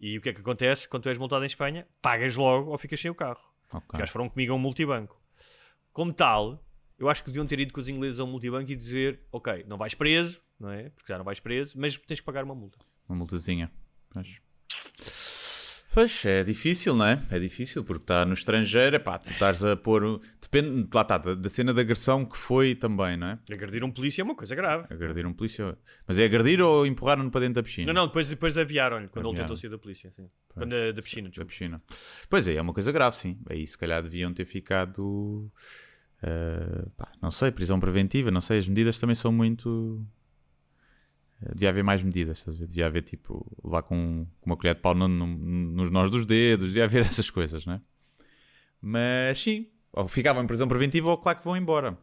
[0.00, 1.86] E o que é que acontece quando tu és multado em Espanha?
[2.00, 3.40] Pagas logo ou ficas sem o carro.
[3.68, 3.98] Os ok.
[3.98, 5.20] gajos foram comigo a um multibanco.
[5.92, 6.64] Como tal,
[6.98, 9.64] eu acho que deviam ter ido com os ingleses a um multibanco e dizer: Ok,
[9.68, 10.88] não vais preso, não é?
[10.90, 12.78] Porque já não vais preso, mas tens que pagar uma multa.
[13.08, 13.70] Uma multazinha.
[14.10, 14.40] Pois.
[15.98, 17.20] Pois, é difícil, não é?
[17.28, 20.20] É difícil, porque está no estrangeiro, epá, tu estás a pôr...
[20.40, 23.38] Depende, lá está, da, da cena de agressão que foi também, não é?
[23.52, 24.86] Agredir um polícia é uma coisa grave.
[24.94, 25.76] Agredir um polícia...
[26.06, 27.92] Mas é agredir ou empurraram-no para dentro da piscina?
[27.92, 29.48] Não, não, depois, depois aviaram-lhe quando ele Aviaram.
[29.48, 30.12] tentou sair da polícia.
[30.14, 30.30] Sim.
[30.54, 31.50] Quando, da, da piscina, Da desculpa.
[31.50, 31.82] piscina.
[32.30, 33.36] Pois é, é uma coisa grave, sim.
[33.50, 35.50] Aí se calhar deviam ter ficado...
[36.22, 40.00] eh, pá, não sei, prisão preventiva, não sei, as medidas também são muito...
[41.42, 42.66] eh, Devia haver mais medidas, estás a ver?
[42.66, 46.24] Devia haver tipo, levar com, com uma colher de pau no- no- nos nós dos
[46.26, 47.80] dedos, devia haver essas coisas, não é?
[48.80, 51.98] Mas sim, ou ficavam em prisão preventiva ou claro que vão embora.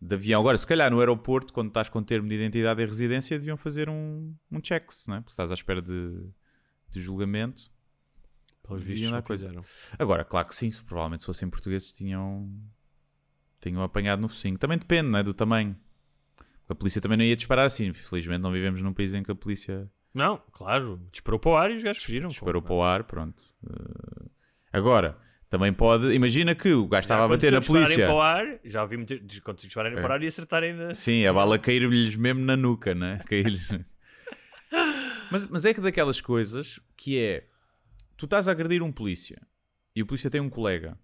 [0.00, 0.40] De avião.
[0.40, 3.88] Agora, se calhar no aeroporto, quando estás com termo de identidade e residência, deviam fazer
[3.88, 5.20] um, um checks, não é?
[5.20, 6.28] Porque estás à espera de,
[6.90, 7.70] de julgamento.
[8.66, 9.46] Pelos vistos, não coisa.
[9.46, 9.64] fizeram.
[9.98, 12.50] Agora, claro que sim, se provavelmente se fossem portugueses tinham,
[13.60, 14.58] tinham apanhado no focinho.
[14.58, 15.22] Também depende, não é?
[15.22, 15.76] Do tamanho.
[16.72, 17.92] A polícia também não ia disparar assim.
[17.92, 21.00] Felizmente não vivemos num país em que a polícia Não, claro.
[21.12, 22.28] Disparou para o ar e os gajos fugiram.
[22.28, 22.32] pô.
[22.32, 23.42] disparou para o ar, pronto.
[23.68, 24.28] Eh,
[24.72, 25.18] agora,
[25.50, 26.10] Também pode.
[26.14, 28.06] Imagina que o gajo estava a bater na polícia.
[28.06, 30.94] Para o ar, já ouvi muitas quando se dispararem para o ar e acertarem na.
[30.94, 33.20] Sim, a bala cair-lhes mesmo na nuca, né?
[33.28, 33.68] Cair-lhes.
[35.30, 37.46] mas, mas é que daquelas coisas que é.
[38.16, 39.42] Tu estás a agredir um polícia
[39.94, 40.98] e o polícia tem um colega.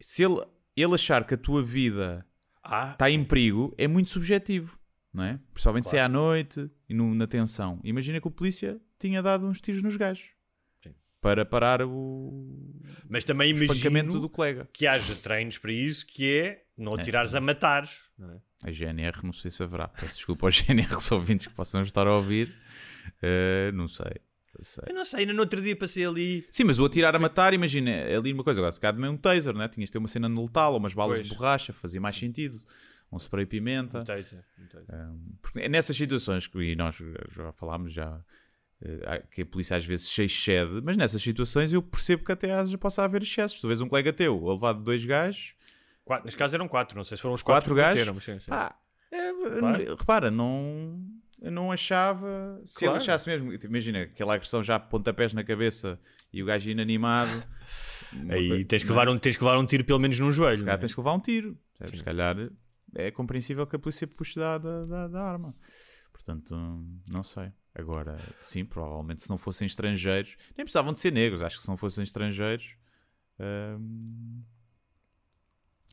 [0.00, 0.42] Se ele,
[0.76, 2.26] ele achar que a tua vida
[2.64, 4.78] Ah, está em perigo, é muito subjetivo,
[5.12, 5.38] não é?
[5.52, 7.80] Principalmente se é à noite e no- na tensão.
[7.84, 10.28] Imagina que o polícia tinha dado uns tiros nos gajos
[10.82, 10.94] Sim.
[11.20, 12.56] para parar o
[13.08, 14.68] mas também espancamento imagino do colega.
[14.72, 17.84] que haja treinos para isso, que é não atirares a matar.
[18.20, 18.40] É?
[18.62, 19.88] A GNR, não sei se haverá.
[19.88, 22.54] Peço desculpa aos GNR ouvintes que possam estar a ouvir.
[23.22, 24.12] Eh, não sei.
[24.58, 24.84] Não sei.
[24.88, 26.46] Eu não sei, ainda no outro dia passei ali.
[26.50, 29.08] Sim, mas o atirar a matar, imagina, é ali uma coisa, agora se calhar também
[29.10, 29.68] um taser, né?
[29.68, 31.28] Tinhas de ter uma cena no letal, ou umas balas Pois.
[31.28, 32.58] de borracha, fazia mais sentido.
[33.12, 34.00] Um spray pimenta.
[34.00, 34.94] Um taser, um taser.
[35.42, 36.96] Porque é nessas situações, que e nós
[37.34, 38.20] já falámos já,
[38.82, 42.52] eh, que a polícia às vezes se excede, mas nessas situações eu percebo que até
[42.52, 43.60] às vezes possa haver excessos.
[43.60, 45.54] Tu vês um colega teu a levar dois gajos,
[46.04, 48.50] Quatro, neste caso eram quatro, não sei se foram os quatro, quatro, gajos, sim, sim.
[48.50, 48.76] pá,
[49.12, 49.96] é, Claro.
[49.96, 51.00] repara, não,
[51.40, 52.94] eu não achava, se Claro.
[52.94, 56.00] ele achasse mesmo, tipo, imagina aquela agressão já pontapés na cabeça
[56.32, 57.30] e o gajo inanimado,
[58.28, 58.92] Aí coi- tens que, é?
[58.92, 60.56] levar um, tens que levar um tiro pelo menos num joelho.
[60.56, 60.80] Se calhar é?
[60.80, 61.56] tens que levar um tiro.
[61.94, 62.36] Se calhar
[62.94, 65.54] é compreensível que a polícia puxe da, da, da, arma.
[66.12, 66.54] Portanto,
[67.08, 67.52] não sei.
[67.74, 71.40] Agora, sim, provavelmente se não fossem estrangeiros, nem precisavam de ser negros.
[71.40, 72.76] Acho que se não fossem estrangeiros,
[73.38, 74.42] hum,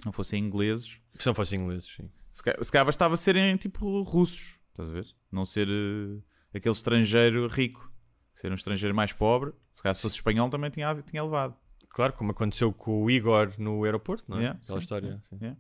[0.04, 2.10] não fossem ingleses, Se não fossem ingleses, sim.
[2.32, 4.58] se calhar, se calhar bastava serem tipo russos.
[4.72, 5.08] Estás a ver?
[5.32, 7.92] Não ser eh, aquele estrangeiro rico.
[8.34, 9.52] Ser um estrangeiro mais pobre.
[9.74, 11.56] Se calhar se fosse espanhol também tinha, tinha levado.
[11.90, 14.42] Claro, como aconteceu com o Igor no aeroporto, não é?
[14.42, 15.24] Yeah, Aquela sim, história.
[15.30, 15.58] sim, sim.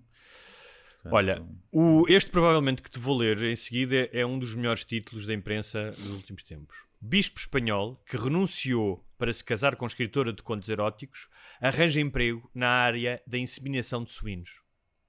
[1.07, 1.15] Yeah.
[1.15, 4.53] Olha, Portanto, o, este provavelmente que te vou ler em seguida é, é um dos
[4.55, 6.77] melhores títulos da imprensa dos últimos tempos.
[6.99, 11.27] Bispo espanhol que renunciou para se casar com escritora de contos eróticos
[11.61, 14.61] arranja emprego na área da inseminação de suínos.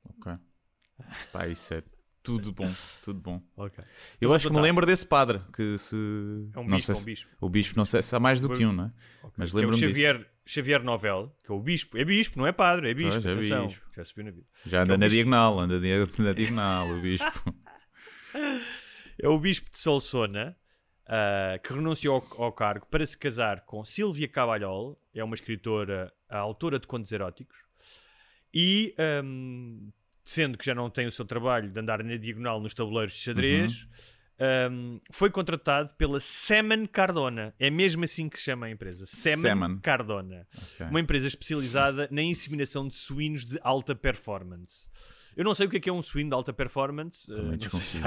[0.05, 0.33] Ok.
[1.33, 1.83] Pá, isso é
[2.37, 2.71] tudo bom,
[3.03, 3.43] tudo bom.
[3.57, 3.83] Ok.
[4.21, 5.97] Eu acho que me lembro desse padre que se.
[6.55, 7.29] É um não bispo, é um se- bispo.
[7.41, 8.93] O bispo, não sei se há mais do que um, não é?
[9.37, 9.89] Mas que é o lembro-me disso.
[9.89, 11.97] Xavier, Xavier Novel, que é o bispo.
[11.99, 13.23] É bispo, não é padre, é bispo.
[13.23, 13.83] Pois, é bispo.
[13.95, 14.47] Já subiu na vida.
[14.67, 15.81] Já anda é na diagonal, anda
[16.19, 17.55] na diagonal, o bispo.
[19.21, 20.57] É o bispo de Solsona
[21.09, 26.13] ah, que renunciou ao, ao cargo para se casar com Sílvia Cavalhol, é uma escritora,
[26.29, 27.57] autora de contos eróticos,
[28.55, 29.89] e ahm,
[30.31, 33.21] sendo que já não tem o seu trabalho de andar na diagonal nos tabuleiros de
[33.21, 33.89] xadrez,
[34.39, 37.55] ahm, foi contratado pela Semen Cardona.
[37.59, 39.07] É mesmo assim que se chama a empresa.
[39.07, 39.79] Semen, Semen.
[39.79, 40.47] Cardona.
[40.75, 40.87] Ok.
[40.87, 44.87] Uma empresa especializada na inseminação de suínos de alta performance.
[45.35, 47.27] Eu não sei o que é, que é um suíno de alta performance.
[47.27, 48.01] Também não sei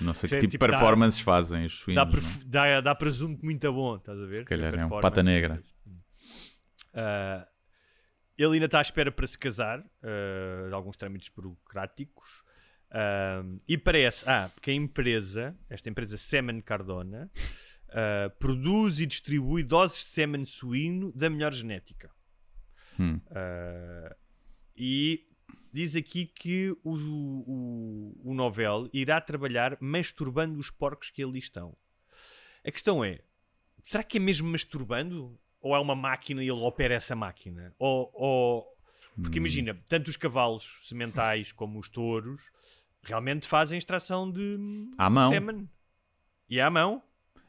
[0.00, 2.02] Não sei que é tipo de tipo, dá- performances fazem os suínos.
[2.04, 2.20] Dá, não é?
[2.20, 4.38] perf- dá, dá presunto muito bom, estás a ver?
[4.38, 5.62] Se calhar é um pata negra.
[6.94, 7.46] Ah,
[8.36, 12.44] ele ainda está à espera para se casar, de alguns trâmites burocráticos.
[12.90, 17.28] Ah, e parece, ah, porque a empresa, esta empresa Semen Cardona,
[17.88, 22.10] ah, produz e distribui doses de sêmen suíno da melhor genética.
[22.98, 23.20] Hum.
[23.30, 24.16] Ah,
[24.76, 25.26] e
[25.72, 31.76] diz aqui que o, o, o novel irá trabalhar masturbando os porcos que ali estão.
[32.64, 33.20] A questão é:
[33.84, 35.36] será que é mesmo masturbando?
[35.64, 37.74] Ou é uma máquina e ele opera essa máquina?
[37.78, 38.10] Ou.
[38.14, 38.66] ou-
[39.22, 42.42] Porque imagina, tanto os cavalos sementais como os touros
[43.02, 44.58] realmente fazem extração de
[44.98, 45.30] À mão.
[45.30, 45.68] sêmen.
[46.50, 47.02] E à mão?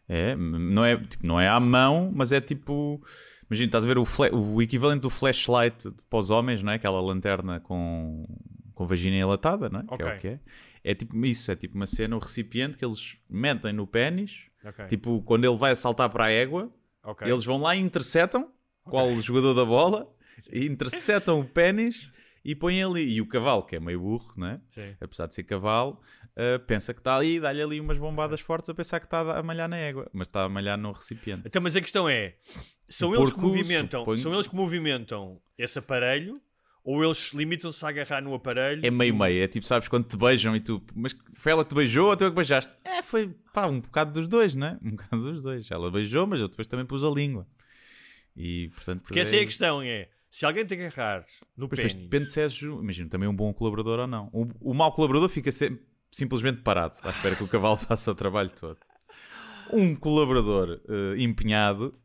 [0.07, 3.03] É, não é, tipo, não é à mão, mas é tipo.
[3.49, 4.05] Imagina, estás a ver o,
[4.53, 6.75] o equivalente do flashlight para os homens, não é?
[6.75, 8.25] Aquela lanterna com,
[8.73, 9.83] com vagina enlatada, não é?
[9.97, 10.39] Que é o que é.
[10.83, 14.43] É tipo isso, é tipo uma cena, um recipiente que eles metem no pênis.
[14.63, 14.85] Ok.
[14.87, 16.71] Tipo, quando ele vai saltar para a égua,
[17.05, 17.27] Ok.
[17.27, 18.51] eles vão lá e interceptam,
[18.83, 20.11] qual o jogador da bola,
[20.51, 22.09] e interceptam o pênis
[22.43, 23.15] e põem ali.
[23.15, 24.61] E o cavalo, que é meio burro, né?
[24.71, 24.95] Sim.
[24.99, 25.99] apesar de ser cavalo,
[26.35, 29.41] uh, pensa que está ali, dá-lhe ali umas bombadas fortes a pensar que está a
[29.41, 31.43] malhar na égua, mas está a malhar no recipiente.
[31.45, 32.35] Então, mas a questão é:
[32.87, 36.39] são eles que movimentam, são eles que movimentam esse aparelho
[36.85, 38.85] ou eles limitam-se a agarrar no aparelho?
[38.85, 41.75] É meio-meio, é tipo, sabes, quando te beijam e tu, mas foi ela que te
[41.75, 42.71] beijou ou tu é que beijaste?
[42.83, 44.77] É, foi, pá, um bocado dos dois, né?
[44.83, 45.69] Um bocado dos dois.
[45.71, 47.47] Ela beijou, mas eu depois também pus a língua.
[48.37, 49.01] E, portanto...
[49.01, 51.25] Porque essa é a questão: é se alguém te agarrar
[51.55, 51.93] no pênis.
[51.93, 54.29] depende se és, imagino, também um bom colaborador ou não.
[54.33, 58.15] O, o mau colaborador fica sempre, simplesmente parado, à espera que o cavalo faça o
[58.15, 58.77] trabalho todo.
[59.71, 61.97] Um colaborador eh, empenhado,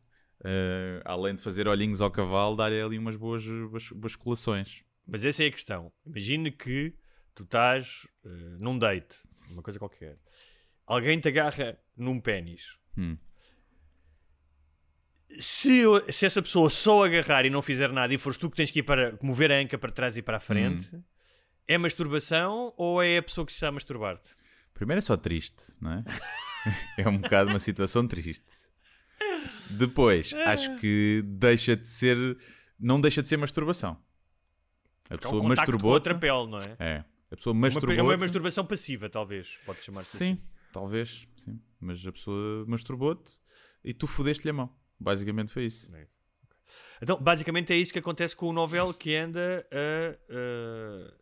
[0.44, 4.82] eh, além de fazer olhinhos ao cavalo, dá-lhe ali umas boas bas- basculações.
[5.06, 5.92] Mas essa é a questão.
[6.06, 6.94] Imagina que
[7.34, 8.28] tu estás eh,
[8.58, 9.18] num date,
[9.48, 10.18] uma coisa qualquer.
[10.86, 12.78] Alguém te agarra num pênis.
[12.96, 13.16] Hum.
[15.38, 15.82] se,
[16.12, 18.80] se essa pessoa só agarrar e não fizer nada e fores tu que tens que
[18.80, 21.02] ir para mover a anca para trás e para a frente, Hum.
[21.68, 24.34] é masturbação ou é a pessoa que está a masturbar-te?
[24.74, 26.04] Primeiro é só triste, não é?
[26.98, 28.44] é um bocado uma situação triste.
[29.70, 32.36] Depois, acho que deixa de ser.
[32.78, 33.96] Não deixa de ser masturbação.
[35.08, 35.92] A É um pessoa contacto com masturbou.
[35.92, 36.76] outra pele, não é?
[36.78, 37.04] É.
[37.30, 37.96] A pessoa masturbou.
[37.98, 39.58] é uma masturbação passiva, talvez.
[39.66, 40.42] Pode chamar-se Sim, assim.
[40.72, 41.60] talvez, sim.
[41.80, 43.34] Mas a pessoa masturbou-te
[43.84, 44.70] e tu fodeste-lhe a mão.
[44.98, 45.90] Basicamente foi isso.
[47.02, 51.14] Então, basicamente é isso que acontece com o novel que anda a,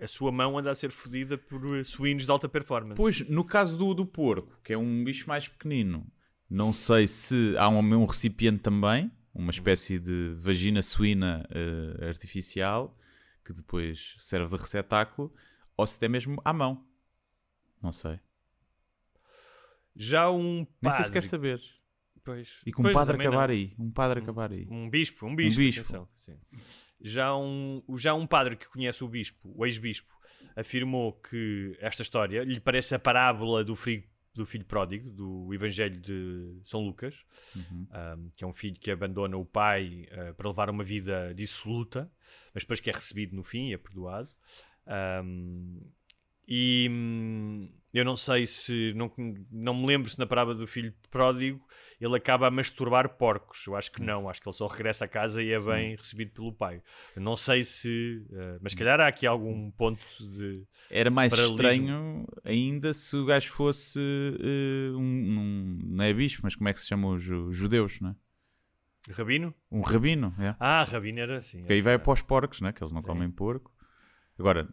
[0.00, 2.96] a, a sua mão anda a ser fodida por eh, suínos de alta performance.
[2.96, 6.06] Pois, no caso do, do porco, que é um bicho mais pequenino,
[6.48, 12.96] não sei se há um, um recipiente também, uma espécie de vagina suína eh, artificial,
[13.44, 15.32] que depois serve de receptáculo,
[15.76, 16.84] ou se é mesmo à mão.
[17.82, 18.18] Não sei.
[19.94, 20.96] Já um Nem padre...
[20.96, 21.60] sei se quer saber.
[22.24, 23.54] Pois, E com um padre acabar não.
[23.54, 23.74] aí.
[23.78, 24.66] Um padre acabar aí.
[24.68, 25.60] Um bispo, um bispo.
[25.60, 25.82] bispo.
[25.82, 26.38] atenção, sim.
[27.00, 30.12] Já, um, já um padre que conhece o bispo, o ex-bispo,
[30.56, 34.04] afirmou que esta história lhe parece a parábola do, filho
[34.36, 37.14] do filho pródigo, do Evangelho de São Lucas,
[37.54, 37.86] Uhum.
[38.18, 42.10] um, que é um filho que abandona o pai uh, para levar uma vida dissoluta,
[42.54, 44.28] mas depois que é recebido no fim e é perdoado.
[45.24, 45.80] Um,
[46.48, 49.10] e hum, eu não sei se, não,
[49.50, 51.60] não me lembro se na parábola do filho pródigo
[52.00, 53.66] ele acaba a masturbar porcos.
[53.66, 56.32] Eu acho que não, acho que ele só regressa a casa e é bem recebido
[56.32, 56.82] pelo pai.
[57.16, 60.62] Eu não sei se, uh, mas calhar há aqui algum ponto de.
[60.90, 66.54] Era mais estranho ainda se o gajo fosse eh, um, um- Não é bicho, mas
[66.54, 68.16] como é que se chamam os ju- judeus, não é?
[69.12, 69.54] Rabino?
[69.70, 70.54] Um rabino, é.
[70.58, 71.62] Ah, Rabino era assim.
[71.64, 72.72] Que aí vai para os porcos, né?
[72.72, 73.06] Que eles não Sim.
[73.06, 73.72] comem porco.
[74.38, 74.68] Agora,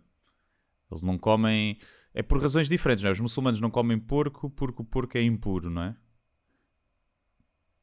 [0.94, 1.78] eles não comem.
[2.14, 3.12] É por razões diferentes, não é?
[3.12, 5.96] Os muçulmanos não comem porco porque o porco é impuro, não é?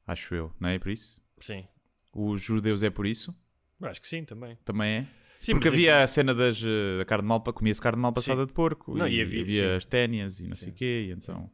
[0.06, 1.20] Acho eu, não é por isso?
[1.38, 1.66] Sim,
[2.12, 3.34] Os judeus é por isso?
[3.80, 4.56] Eu acho que sim também.
[4.64, 5.06] Também é?
[5.38, 8.46] Sim, porque havia a cena das, eh, da carne mal, comia-se carne mal passada Sim.
[8.48, 9.76] de porco Não, e, e havia- havia sim.
[9.76, 11.50] as ténias e não sei o quê, e então.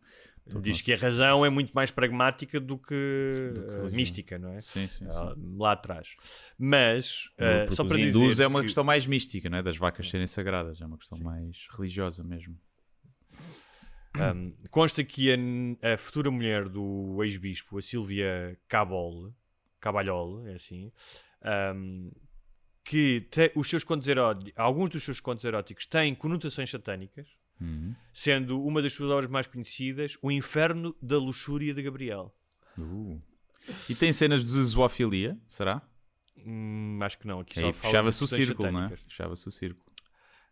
[0.62, 3.90] Diz que a razão é muito mais pragmática do que, Do que religião.
[3.96, 4.60] mística, não é?
[4.60, 5.06] Sim, sim, sim.
[5.10, 6.14] Ah, lá atrás.
[6.56, 7.24] Mas,
[7.68, 8.44] uh, só para hindus dizer.
[8.44, 9.62] é uma que- questão mais mística, não é?
[9.62, 12.56] Das vacas serem sagradas, é uma questão mais religiosa mesmo.
[14.16, 15.36] Um, consta que a,
[15.94, 19.32] a futura mulher do ex-bispo, a Sílvia Cabol,
[19.78, 20.90] Cabalhol, é assim,
[21.74, 22.10] um,
[22.82, 27.28] que te- os seus contos eróticos, alguns dos seus contos eróticos têm conotações satânicas,
[27.60, 27.94] Uhum.
[28.12, 32.34] sendo uma das suas obras mais conhecidas O Inferno da Luxúria de Gabriel.
[32.78, 33.20] Uh.
[33.88, 35.80] E tem cenas de zoofilia, será?
[36.44, 38.82] Hum, acho que não, aqui Aí só fala fechava-se o círculo, não é?
[38.82, 39.02] satânicas.
[39.08, 39.86] Fechava-se o círculo.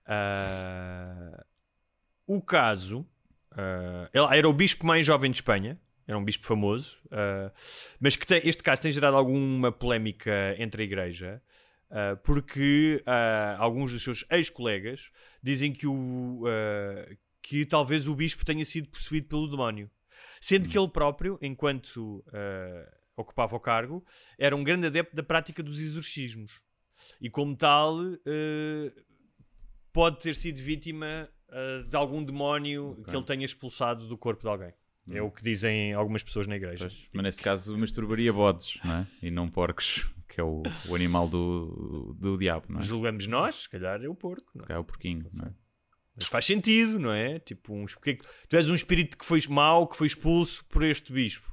[0.06, 1.44] Ah,
[2.26, 3.06] o caso,
[3.52, 7.52] ah, ele era o bispo mais jovem de Espanha, era um bispo famoso, ah,
[8.00, 11.42] mas que tem- este caso tem gerado alguma polémica entre a igreja,
[11.90, 15.10] ah, porque ah, alguns dos seus ex-colegas
[15.42, 19.90] dizem que, o, ah, que talvez o bispo tenha sido possuído pelo demónio,
[20.40, 22.24] sendo que ele próprio, enquanto
[23.16, 24.04] ocupava o cargo,
[24.38, 26.60] era um grande adepto da prática dos exorcismos.
[27.20, 27.98] E como tal,
[29.92, 31.28] pode ter sido vítima
[31.88, 34.72] de algum demónio que ele tenha expulsado do corpo de alguém.
[35.10, 36.86] É o que dizem algumas pessoas na igreja.
[36.86, 39.06] Pois, mas nesse caso masturbaria bodes, não é?
[39.22, 42.82] E não porcos, que é o, o animal do, do diabo, não é?
[42.82, 44.50] Julgamos nós, se calhar é o porco.
[44.52, 44.72] Não é?
[44.72, 45.52] É o porquinho, não é?
[46.16, 47.38] Mas faz sentido, não é?
[47.38, 48.18] Tipo, um, porque é
[48.48, 51.48] tu és um espírito que foi mau, que foi expulso por este bispo.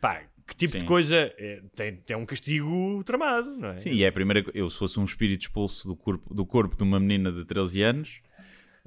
[0.00, 0.86] Pá, que tipo de Sim.
[0.86, 3.78] coisa é, tem, tem um castigo tramado, não é?
[3.78, 4.42] Sim, e é a primeira.
[4.54, 7.82] Eu, se fosse um espírito expulso do corpo, do corpo de uma menina de 13
[7.82, 8.22] anos,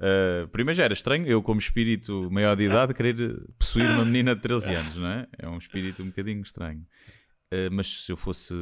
[0.00, 3.16] ah, primeiro já era estranho, eu, como espírito maior de idade, querer
[3.58, 5.26] possuir uma menina de 13 anos, não é?
[5.38, 6.84] É um espírito um bocadinho estranho.
[7.50, 8.54] Ah, mas se eu fosse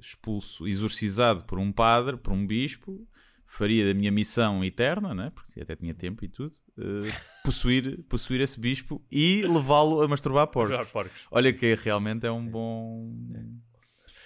[0.00, 3.06] expulso, exorcizado por um padre, por um bispo,
[3.44, 5.30] faria da minha missão eterna, não é?
[5.30, 6.82] Porque até tinha tempo e tudo, ah,
[7.44, 10.88] possuir, possuir esse bispo e levá-lo a masturbar porcos.
[10.90, 11.20] Porcos.
[11.30, 13.10] Olha que realmente é um bom.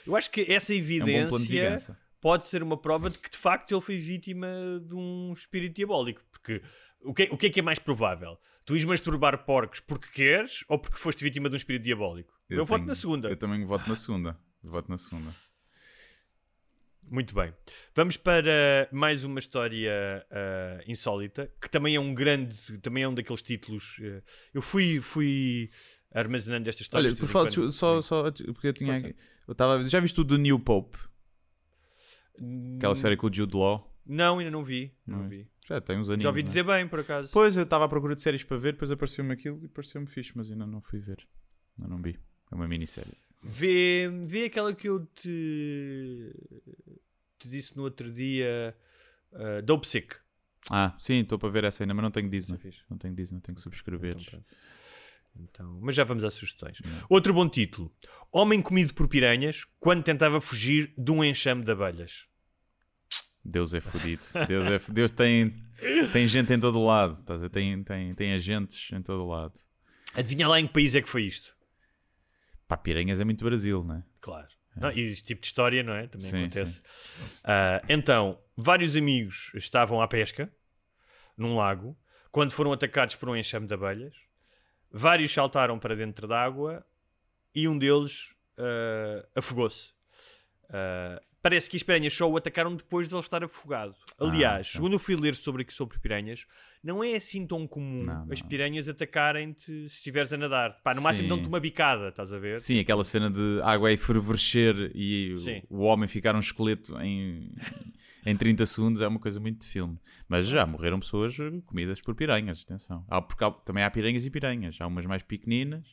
[0.07, 3.73] Eu acho que essa É um evidência pode ser uma prova de que de facto
[3.73, 4.47] ele foi vítima
[4.85, 6.23] de um espírito diabólico.
[6.31, 6.63] Porque
[7.05, 8.39] o que, é- o que é que é mais provável?
[8.65, 12.33] Tu ires masturbar porcos porque queres ou porque foste vítima de um espírito diabólico?
[12.49, 13.29] Eu, voto tenho- na segunda.
[13.29, 14.39] Eu também voto na segunda.
[14.63, 15.35] Voto na segunda.
[17.11, 17.53] Muito bem.
[17.95, 23.15] Vamos para mais uma história ah, insólita, que também é um grande, também é um
[23.15, 23.99] daqueles títulos.
[24.01, 24.23] eh,
[24.55, 25.71] eu fui, fui
[26.15, 27.13] armazenando estas histórias.
[27.13, 27.73] Olha, por falar, quando.
[27.73, 29.17] só, só porque eu tinha aqui-
[29.49, 30.97] eu estava já viste o do New Pope?
[32.77, 33.93] Aquela Hum, série com o Jude Law?
[34.07, 34.95] Não, ainda não vi.
[35.07, 35.49] Não Não vi.
[35.69, 36.23] Já tem uns anos.
[36.23, 37.31] Já ouvi dizer bem, por acaso.
[37.33, 40.33] Pois, eu estava à procura de séries para ver, depois apareceu-me aquilo e pareceu-me fixe,
[40.35, 41.27] mas ainda não fui ver.
[41.79, 42.19] Ainda não vi.
[42.51, 43.15] É uma minissérie.
[43.43, 46.33] Vê, vê aquela que eu te,
[47.39, 48.77] te disse no outro dia,
[49.33, 50.17] uh, Dope Sick.
[50.71, 52.57] Ah, sim, estou para ver essa ainda, mas não tenho Disney.
[52.57, 52.83] É fixe.
[52.89, 54.17] Não tenho Disney, tenho que subscrever.
[54.21, 54.45] Então.
[55.35, 56.81] Então, mas já vamos às sugestões.
[57.09, 57.91] Outro bom título:
[58.31, 62.27] Homem comido por piranhas quando tentava fugir de um enxame de abelhas.
[63.45, 64.23] Deus é fodido.
[64.47, 65.55] Deus, é, Deus tem,
[66.13, 67.15] tem gente em todo o lado.
[67.15, 67.51] Estás a ver?
[67.51, 69.55] Tem, tem, tem agentes em todo o lado.
[70.15, 71.57] Adivinha lá em que país é que foi isto?
[72.69, 74.05] Pá, piranhas é muito Brasil, não é?
[74.21, 74.49] Claro.
[74.77, 76.07] Não, e este tipo de história, não é?
[76.07, 76.81] Também Sim, acontece.
[77.45, 80.51] Ah, então, vários amigos estavam à pesca
[81.37, 81.97] num lago
[82.31, 84.15] quando foram atacados por um enxame de abelhas.
[84.91, 86.85] Vários saltaram para dentro da água
[87.55, 89.91] e um deles ah, afogou-se.
[90.71, 93.95] Ah, parece que as piranhas só o atacaram depois de ele estar afogado.
[94.19, 94.81] Aliás, ok.
[94.81, 96.47] quando eu fui ler sobre, sobre piranhas,
[96.83, 98.49] não é assim tão comum Não, as não.
[98.49, 100.81] piranhas atacarem-te se estiveres a nadar.
[100.83, 101.29] Pá, no máximo Sim.
[101.35, 102.61] dão-te uma bicada, estás a ver?
[102.61, 105.63] Sim, aquela cena de água a efervescer e o- Sim.
[105.69, 107.53] o homem ficar um esqueleto em,
[108.25, 109.99] em 30 segundos é uma coisa muito de filme.
[110.29, 113.05] Mas já morreram pessoas eh, comidas por piranhas, atenção.
[113.09, 114.77] Há, porque há- também há piranhas e piranhas.
[114.81, 115.85] Há umas mais pequeninas,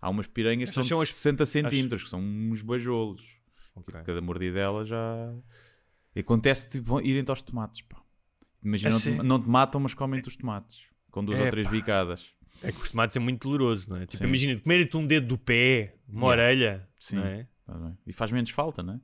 [0.00, 2.62] há umas piranhas que são Essas de são as- 60 centímetros, que são uns
[3.80, 3.94] beijolos.
[3.94, 4.02] Ok.
[4.04, 5.32] Cada mordidela já...
[6.14, 8.00] E acontece tipo, irem-te aos tomates, pá.
[8.62, 10.82] Imagina, A não te, não te matam, mas comem-te os tomates.
[11.10, 11.72] Com duas É, ou três pá.
[11.72, 12.30] bicadas.
[12.62, 14.06] É que os tomates é muito doloroso, não é?
[14.06, 14.24] Tipo, Sim.
[14.28, 16.30] imagina, comer-te um dedo do pé, uma Yeah.
[16.30, 17.18] orelha, Sim.
[17.20, 17.48] é?
[17.66, 17.96] Tá.
[18.06, 19.00] E faz menos falta, não é?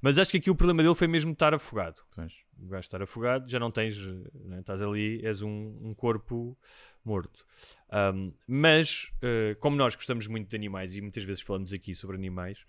[0.00, 2.00] Mas acho que aqui o problema dele foi mesmo estar afogado.
[2.14, 2.32] Pois.
[2.58, 4.60] O gajo estar afogado, já não tens, não é?
[4.60, 6.56] estás ali, és um, um corpo
[7.04, 7.44] morto.
[7.90, 12.16] Ahm, mas, eh, como nós gostamos muito de animais e muitas vezes falamos aqui sobre
[12.16, 12.64] animais,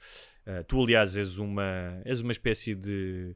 [0.59, 3.35] eh, tu, aliás, és uma, és uma espécie de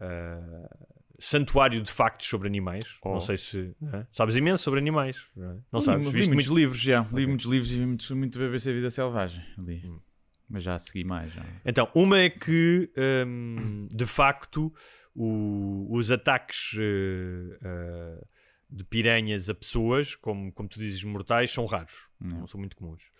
[0.00, 0.76] ah,
[1.18, 2.98] santuário de factos sobre animais.
[3.02, 3.12] Oh.
[3.14, 4.06] Não sei se não é?
[4.12, 5.56] sabes imenso sobre animais, não, é?
[5.72, 6.06] Não Li- sabes?
[6.06, 7.06] Li, Viste muitos muito- livros já.
[7.12, 9.42] Li muitos livros e vi muito, muito BBC Vida Selvagem.
[9.58, 9.82] Li.
[9.86, 10.00] Hum.
[10.48, 11.32] Mas já segui mais.
[11.32, 11.42] Já.
[11.64, 12.90] Então, uma é que,
[13.26, 14.72] hum, de facto,
[15.14, 18.24] o- os ataques eh, eh,
[18.68, 22.08] de piranhas a pessoas, como, como tu dizes, mortais, são raros.
[22.20, 22.40] Não.
[22.40, 23.10] Não são muito comuns.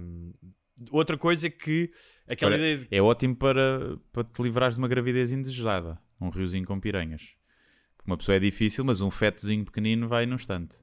[0.00, 0.32] Hum,
[0.90, 1.92] outra coisa é que
[2.28, 2.88] aquela Olha, ideia de...
[2.90, 5.98] É ótimo para, para te livrares de uma gravidez indesejada.
[6.20, 7.34] Um riozinho com piranhas.
[8.06, 10.76] Uma pessoa é difícil, mas um fetozinho pequenino vai num instante.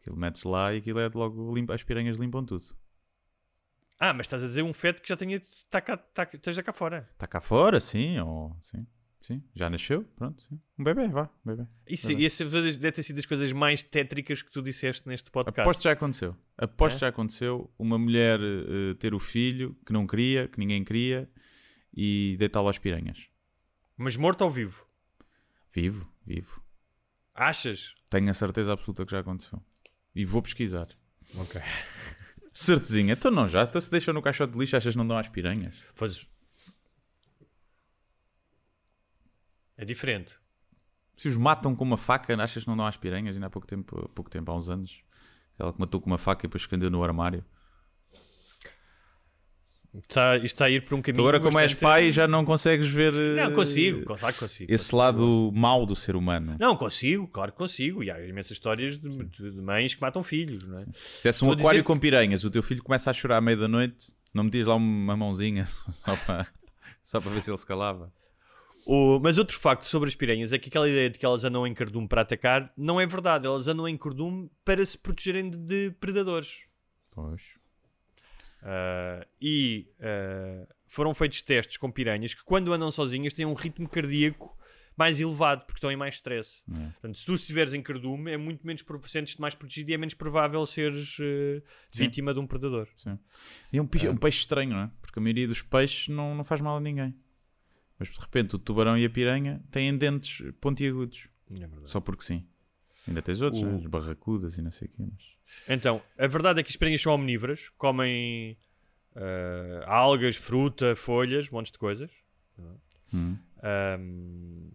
[0.00, 2.66] Aquilo metes lá e aquilo é logo limpa, as piranhas limpam tudo.
[3.98, 6.72] Ah, mas estás a dizer um feto que já tenha, está cá, está, esteja cá
[6.72, 7.08] fora.
[7.12, 8.86] Está cá fora, sim, ou sim.
[9.26, 10.60] Sim, já nasceu, pronto, sim.
[10.78, 11.66] Um bebê, vá, um bebê.
[11.88, 12.26] Isso, Verdade.
[12.26, 12.44] isso
[12.78, 15.62] deve ter sido das coisas mais tétricas que tu disseste neste podcast.
[15.62, 16.36] Aposto que já aconteceu.
[16.58, 16.98] Aposto É?
[16.98, 21.26] já aconteceu uma mulher eh, ter o filho que não queria, que ninguém queria,
[21.96, 23.26] e deitá-lo às piranhas.
[23.96, 24.86] Mas morto ou vivo?
[25.72, 26.62] Vivo, vivo.
[27.34, 27.94] Achas?
[28.10, 29.58] Tenho a certeza absoluta que já aconteceu.
[30.14, 30.88] E vou pesquisar.
[31.34, 31.62] Ok.
[32.52, 33.62] Certezinha, então não já.
[33.62, 35.74] Então se deixam no caixote de lixo, achas que não dão às piranhas?
[35.94, 36.26] Foda-se.
[39.76, 40.34] É diferente.
[41.16, 43.34] Se os matam com uma faca, achas que não dão às piranhas?
[43.36, 45.02] Ainda há pouco tempo, há pouco tempo, há uns anos.
[45.54, 47.44] Aquela que matou com uma faca e depois escondeu no armário.
[49.96, 51.22] Está, isto está a ir por um Tu caminho.
[51.22, 54.72] agora, como és pai, já não consegues ver eh, Não, consigo, que consigo.
[54.72, 56.56] esse lado mau do ser humano.
[56.58, 58.02] Não, consigo, claro que consigo.
[58.02, 60.86] E há imensas histórias de, de- mães que matam filhos, não é?
[60.94, 63.40] Se tivesse um Estou aquário dizer com piranhas, o teu filho começa a chorar à
[63.40, 66.48] meia da noite, não metias lá uma mãozinha só para,
[67.04, 68.12] só para ver se ele se calava.
[68.86, 71.66] O- mas outro facto sobre as piranhas é que aquela ideia de que elas andam
[71.66, 73.46] em cardume para atacar não é verdade.
[73.46, 76.64] Elas andam em cardume para se protegerem de, de predadores.
[77.10, 77.42] Pois.
[78.62, 83.88] Ah, e ah, foram feitos testes com piranhas que, quando andam sozinhas, têm um ritmo
[83.88, 84.56] cardíaco
[84.96, 86.62] mais elevado porque estão em mais stress.
[86.70, 86.84] É.
[86.92, 90.14] Portanto, se tu estiveres em cardume, é muito menos sentes-te mais protegido e é menos
[90.14, 91.62] provável seres eh,
[91.92, 92.88] vítima de um predador.
[92.96, 93.18] Sim.
[93.72, 94.90] E é um peixe, um peixe estranho, não é?
[95.02, 97.12] Porque a maioria dos peixes não, não faz mal a ninguém.
[98.08, 101.28] Mas de repente o tubarão e a piranha têm dentes pontiagudos.
[101.60, 101.68] É.
[101.84, 102.46] Só porque sim.
[103.06, 103.76] Ainda tens outros, O- né?
[103.76, 105.02] as barracudas e não sei o quê.
[105.10, 105.24] Mas...
[105.68, 108.56] Então, a verdade é que as piranhas são omnívoras, comem
[109.14, 112.10] eh, algas, fruta, folhas, montes de coisas.
[113.12, 113.36] Hum.
[113.62, 114.70] Ahm,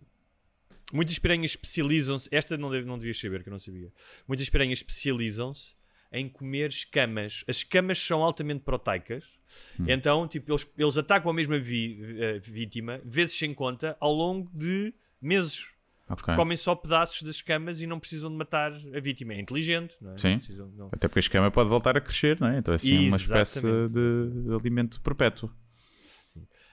[0.93, 2.29] muitas piranhas especializam-se.
[2.31, 3.91] Esta não, deve, não devias saber, que eu não sabia.
[4.27, 5.75] Muitas piranhas especializam-se
[6.11, 7.43] em comer escamas.
[7.47, 9.25] As escamas são altamente proteicas,
[9.87, 14.49] então tipo, eles, eles atacam a mesma vi- eh, vítima, vezes sem conta, ao longo
[14.53, 15.67] de meses.
[16.09, 16.33] Ok.
[16.35, 19.33] Comem só pedaços das escamas e não precisam de matar a vítima.
[19.35, 20.17] É inteligente, não é?
[20.17, 20.29] Sim.
[20.31, 22.57] Não precisam- não- Até porque a escama pode voltar a crescer, não é?
[22.57, 25.51] Então é assim uma espécie de, de alimento perpétuo.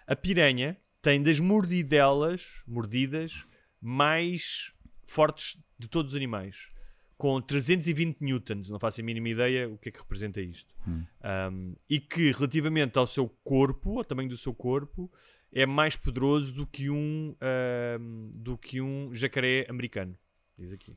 [0.06, 3.44] A piranha tem das mordidelas, mordidas,
[3.80, 4.72] mais
[5.04, 6.68] fortes de todos os animais.
[7.16, 10.74] Com 320 newtons, não faço a mínima ideia o que é que representa isto.
[10.86, 11.04] Hum.
[11.24, 15.10] Um, e que relativamente ao seu corpo, ao tamanho do seu corpo,
[15.52, 17.34] é mais poderoso do que um,
[18.00, 20.16] um, do que um jacaré americano.
[20.58, 20.96] Diz aqui.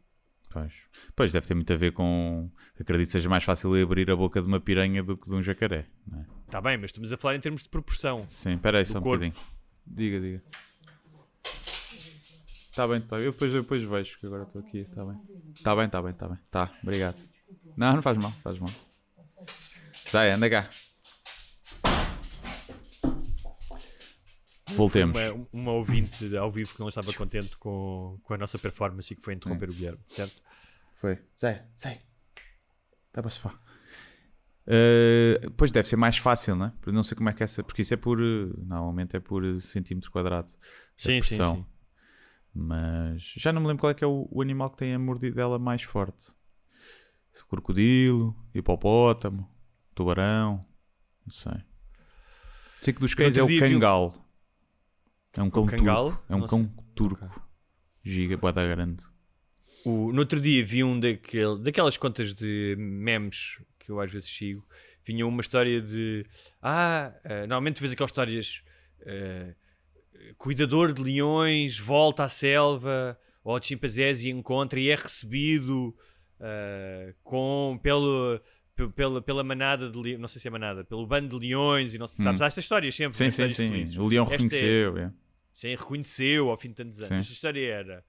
[0.50, 0.74] Pois.
[1.16, 2.50] pois deve ter muito a ver com.
[2.80, 5.44] Acredito que seja mais fácil abrir a boca de uma piranha do que de um
[5.44, 5.86] jacaré.
[6.08, 6.26] Não é?
[6.48, 8.26] Está bem, mas estamos a falar em termos de proporção.
[8.28, 9.24] Sim, espera aí só um corpo.
[9.24, 9.46] bocadinho.
[9.86, 10.44] Diga, diga.
[12.80, 13.26] Está bem, tá bem.
[13.26, 14.78] Eu depois, eu depois vejo que agora estou aqui.
[14.78, 15.20] Está bem.
[15.54, 16.38] Está bem, está bem, está bem.
[16.50, 17.22] Tá, obrigado.
[17.76, 18.70] Não, não faz mal, faz mal.
[20.10, 20.70] Já é, anda cá.
[24.70, 25.20] Voltemos.
[25.20, 29.16] Uma, uma ouvinte ao vivo que não estava contente com, com a nossa performance e
[29.18, 30.42] que foi interromper o Guilherme, certo?
[30.96, 31.20] Foi.
[31.38, 32.02] Zé, Zé.
[33.14, 33.60] Vai para sofá.
[34.66, 36.74] Uh, pois deve ser mais fácil, não é?
[36.94, 37.62] Não sei como é que é essa.
[37.62, 38.22] Porque isso é por.
[38.22, 40.54] uh, Normalmente é por centímetros quadrados.
[40.54, 40.58] a
[40.96, 41.66] Sim, sim, sim.
[42.54, 45.00] Mas já não me lembro qual é que é o, o animal que tem a
[45.00, 46.28] mordidela mais forte.
[47.50, 49.50] Crocodilo, hipopótamo,
[49.96, 50.54] tubarão.
[51.26, 51.54] Não sei.
[52.82, 54.26] Sei que dos cães é o um- cangal.
[55.34, 56.10] É um cão cangal?
[56.12, 56.24] turco.
[56.30, 56.84] É um Não cão sei.
[56.96, 57.50] turco.
[58.04, 59.04] Giga, boada grande.
[59.86, 64.30] O, no outro dia vi um daquele, daquelas contas de memes que eu às vezes
[64.30, 64.66] sigo.
[65.04, 66.26] Vinha uma história de.
[66.62, 68.64] Ah, eh, normalmente vês aquelas histórias.
[69.02, 69.56] eh,
[70.38, 75.96] cuidador de leões volta à selva ou de chimpanzés e encontra e é recebido
[76.40, 78.40] eh, com, pelo,
[78.76, 80.20] pe- pela, pela manada de leões.
[80.20, 82.24] Não sei se é manada, pelo bando de leões e não sei.
[82.24, 83.18] Sabes, há estas histórias sempre.
[83.18, 84.00] Sim, né, sim, sim.
[84.00, 84.98] O leão Esta é- reconheceu.
[84.98, 85.12] é.
[85.54, 87.10] Sim, reconheceu ao fim de tantos anos.
[87.10, 87.16] Sim.
[87.20, 88.04] Esta história era: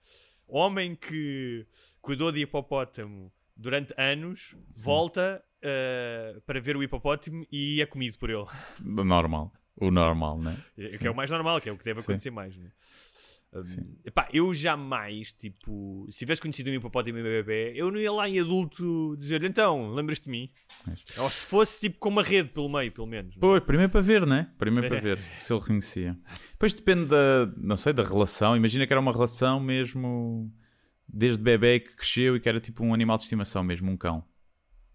[0.46, 1.66] homem que
[2.00, 8.30] cuidou de hipopótamo durante anos volta uh, para ver o hipopótamo e é comido por
[8.30, 8.46] ele.
[8.80, 9.52] Normal.
[9.80, 10.56] O normal, né?
[10.76, 12.04] O que é o mais normal, que é o que deve Sim.
[12.04, 12.56] acontecer mais.
[12.56, 12.70] Né?
[13.52, 18.12] Um, epá, eu jamais, tipo, se tivesse conhecido um hipopótamo em bebê, eu não ia
[18.12, 20.48] lá em adulto dizer então, lembras-te de mim?
[21.18, 23.34] Ou se fosse tipo com uma rede pelo meio, pelo menos.
[23.34, 23.38] né?
[23.40, 24.52] Pois, primeiro para ver, né?
[24.56, 25.00] Primeiro para É.
[25.00, 26.16] ver se ele reconhecia.
[26.52, 28.56] Depois depende da, não sei, da relação.
[28.56, 30.48] Imagina que era uma relação mesmo
[31.08, 34.24] desde bebê que cresceu e que era tipo um animal de estimação mesmo, um cão.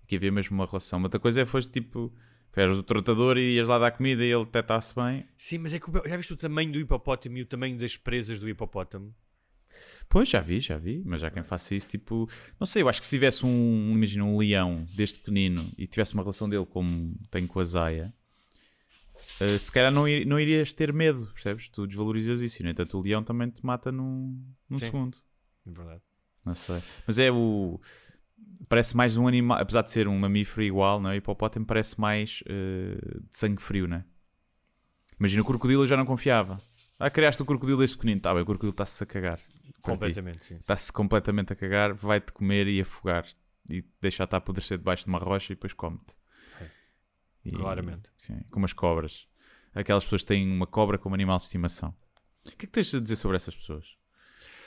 [0.07, 1.01] Que havia mesmo uma relação.
[1.03, 2.15] Outra coisa é foste tipo,
[2.61, 5.25] eras o tratador e ias lá dar comida e ele detectasse bem.
[5.37, 8.39] Sim, mas é que já viste o tamanho do hipopótamo e o tamanho das presas
[8.39, 9.13] do hipopótamo?
[10.07, 12.29] Pois, já vi, já vi, mas já quem faça isso, tipo,
[12.59, 16.13] não sei, eu acho que se tivesse um, imagina, um leão deste pequenino e tivesse
[16.13, 18.13] uma relação dele como tem com a Zaya,
[19.39, 21.67] eh, se calhar não, ir- não irias ter medo, percebes?
[21.69, 24.85] Tu desvalorizas isso, e no entanto o leão também te mata num, num Sim.
[24.85, 25.17] segundo.
[25.67, 26.01] É verdade.
[26.45, 26.79] Não sei.
[27.07, 27.81] Mas é o.
[28.67, 31.13] Parece mais um animal, apesar de ser um mamífero igual, não é?
[31.13, 32.95] O hipopótamo parece mais eh,
[33.31, 34.05] de sangue frio, não é?
[35.19, 36.59] Imagina o crocodilo, eu já não confiava.
[36.99, 38.21] Ah, criaste o crocodilo desde pequenino.
[38.21, 39.39] Tá bem, o crocodilo está-se a cagar.
[39.81, 40.55] Completamente, sim.
[40.55, 43.25] Está-se completamente a cagar, vai-te comer e afogar.
[43.69, 46.15] E deixar-te apodrecer debaixo de uma rocha e depois come-te.
[47.45, 48.09] E- Claramente.
[48.17, 49.27] Sim, como as cobras.
[49.73, 51.93] Aquelas pessoas que têm uma cobra como animal de estimação.
[52.45, 53.85] O que é que tens a dizer sobre essas pessoas?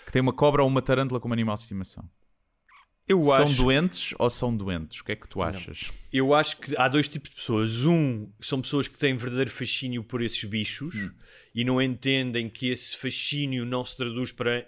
[0.06, 2.08] Que têm uma cobra ou uma tarântula como animal de estimação?
[3.08, 5.00] Eu são acho, doentes ou são doentes?
[5.00, 5.90] O que é que tu achas?
[6.12, 7.84] eu acho que há dois tipos de pessoas.
[7.84, 10.94] Um, são pessoas que têm verdadeiro fascínio por esses bichos
[11.54, 14.66] e não entendem que esse fascínio não se traduz para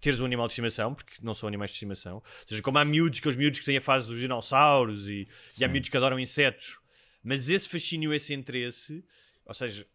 [0.00, 2.16] teres um animal de estimação, porque não são animais de estimação.
[2.16, 5.26] Ou seja, como há miúdos, aqueles miúdos que têm a fase dos dinossauros e,
[5.58, 6.78] e há miúdos que adoram insetos.
[7.22, 9.04] Mas esse fascínio, esse interesse,
[9.44, 9.86] ou seja,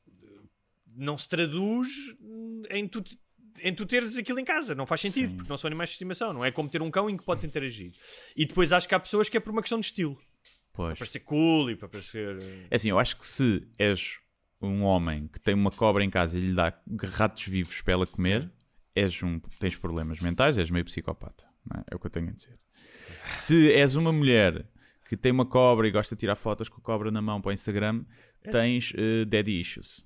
[0.96, 1.88] não se traduz
[2.70, 3.04] em tu,
[3.60, 4.74] em tu teres aquilo em casa.
[4.76, 5.36] Não faz sentido, Sim.
[5.38, 6.34] porque não são animais de estimação.
[6.34, 7.92] Não é como ter um cão em que podes interagir.
[8.36, 10.18] E depois acho que há pessoas que é por uma questão de estilo.
[10.74, 10.98] Pois.
[10.98, 12.38] Para ser cool e para parecer.
[12.42, 14.18] eh, É assim, eu acho que se és
[14.62, 16.72] um homem que tem uma cobra em casa e lhe dá
[17.10, 18.50] ratos vivos para ela comer,
[18.96, 21.46] és um, tens problemas mentais, és meio psicopata.
[21.76, 21.92] é?
[21.92, 22.58] É o que eu tenho a dizer.
[23.30, 24.66] Se és uma mulher
[25.10, 27.50] que tem uma cobra e gosta de tirar fotos com a cobra na mão para
[27.50, 28.06] o Instagram,
[28.50, 30.06] tens eh, daddy issues.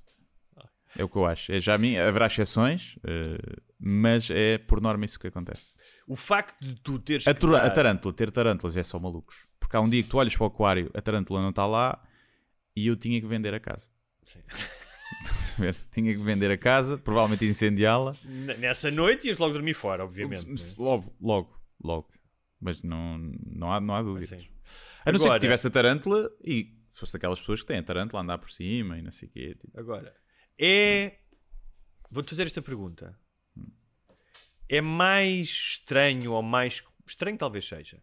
[0.98, 1.52] É o que eu acho.
[1.52, 3.38] É, já a mim, haverá exceções, eh,
[3.80, 5.76] mas é por norma isso que acontece.
[6.08, 7.28] O facto de tu teres.
[7.28, 9.36] A, a tarântula, ter tarântulas é só malucos.
[9.60, 12.02] Porque há um dia que tu olhas para o aquário, a tarântula não está lá
[12.76, 13.90] e eu tinha que vender a casa.
[14.24, 14.40] Sim.
[15.22, 15.76] Estás a ver?
[15.92, 18.16] tinha que vender a casa, provavelmente incendiá-la.
[18.60, 20.46] Nessa noite ias logo dormir fora, obviamente.
[20.46, 20.56] né?
[20.78, 22.08] Logo, logo, logo.
[22.60, 24.30] Mas não, não, há, não há dúvidas.
[24.30, 24.48] Sim.
[25.06, 27.84] A não ser Agora- que tivesse a tarântula e fosse daquelas pessoas que têm a
[27.84, 29.56] tarântula a andar por cima e não sei o quê.
[29.60, 29.80] tipo.
[29.80, 30.14] Agora,
[30.60, 31.18] é.
[32.10, 33.18] Vou-te fazer esta pergunta.
[34.70, 36.84] É mais estranho ou mais.
[37.06, 38.02] Estranho talvez seja.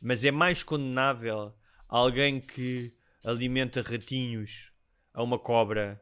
[0.00, 1.54] Mas é mais condenável
[1.88, 2.94] alguém que
[3.24, 4.70] alimenta ratinhos
[5.12, 6.00] a uma cobra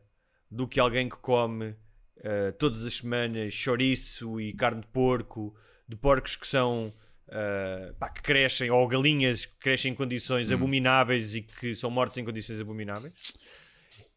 [0.50, 1.76] do que alguém que come
[2.16, 5.54] eh, todas as semanas chouriço e carne de porco
[5.88, 6.92] de porcos que são
[7.34, 10.54] ah, pá, que crescem, ou galinhas que crescem em condições Hum.
[10.54, 13.14] abomináveis e que são mortas em condições abomináveis?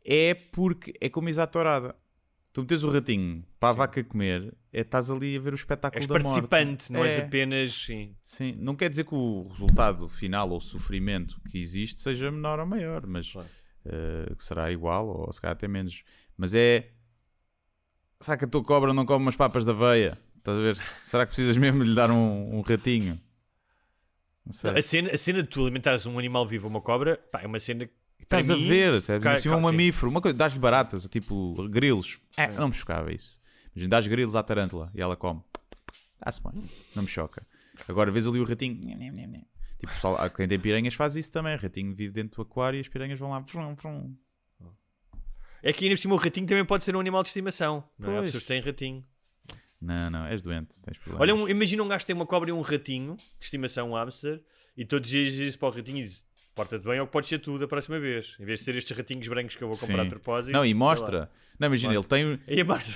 [0.05, 1.95] É porque é como exatorada.
[2.53, 5.99] Tu metes o ratinho para a vaca comer, é, estás ali a ver o espetáculo
[6.01, 6.23] És da morte.
[6.47, 7.23] participante, não és É.
[7.23, 7.73] apenas.
[7.73, 8.15] Sim.
[8.23, 12.65] Sim, não quer dizer que o resultado final ou sofrimento que existe seja menor ou
[12.65, 13.49] maior, mas Claro.
[14.37, 16.03] que será igual ou se calhar até menos.
[16.37, 16.91] Mas é.
[18.21, 20.17] Será que a tua cobra não come umas papas da veia?
[20.37, 20.75] Estás a ver?
[21.03, 23.19] Será que precisas mesmo lhe dar um, um ratinho?
[24.63, 24.71] Não.
[24.71, 27.59] A cena, a cena de tu alimentares um animal vivo, uma cobra, pá, é uma
[27.59, 27.93] cena que.
[28.19, 29.23] Estás a mim- ver, sabes?
[29.23, 32.19] Ca- Por cima é um mamífero, uma coisa, dás-lhe baratas, tipo grilos.
[32.35, 33.39] É, não me chocava isso.
[33.75, 35.41] Imagina, dás grilos à tarântula e ela come.
[36.15, 36.63] Está-se bem,
[36.95, 37.45] não me choca.
[37.87, 38.75] Agora vês ali o ratinho.
[39.79, 41.55] Tipo, pessoal, quem tem piranhas faz isso também.
[41.55, 43.39] O ratinho vive dentro do aquário e as piranhas vão lá.
[43.39, 44.15] Vrum, vrum.
[45.61, 47.83] É que ainda por cima o ratinho também pode ser um animal de estimação.
[47.97, 48.19] Não é?
[48.19, 49.03] Há pessoas que têm ratinho.
[49.81, 51.21] Não, não, és doente, tens problemas.
[51.21, 53.93] Olha, um- imagina um gajo que tem uma cobra e um ratinho de estimação, um
[53.95, 54.41] hamster,
[54.77, 56.23] e todos os dias diz isso para o ratinho e diz:
[56.55, 58.35] porta-te bem ou pode ser tu da próxima vez.
[58.39, 60.03] Em vez de ser estes ratinhos brancos que eu vou comprar Sim.
[60.05, 60.53] de propósito.
[60.53, 61.29] Não, e mostra.
[61.59, 62.95] Não, imagina, ele tem, E a mostra.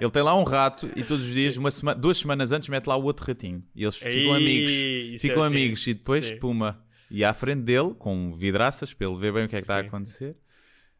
[0.00, 2.86] ele tem lá um rato e todos os dias, uma sema- duas semanas antes, mete
[2.86, 3.64] lá o outro ratinho.
[3.74, 4.70] E eles ficam amigos.
[4.72, 5.56] Isso ficam é assim.
[5.56, 6.38] amigos e depois, Sim.
[6.38, 6.84] puma.
[7.10, 9.78] E à frente dele, com vidraças, para ele ver bem o que é que está
[9.78, 9.88] a Sim.
[9.88, 10.36] acontecer,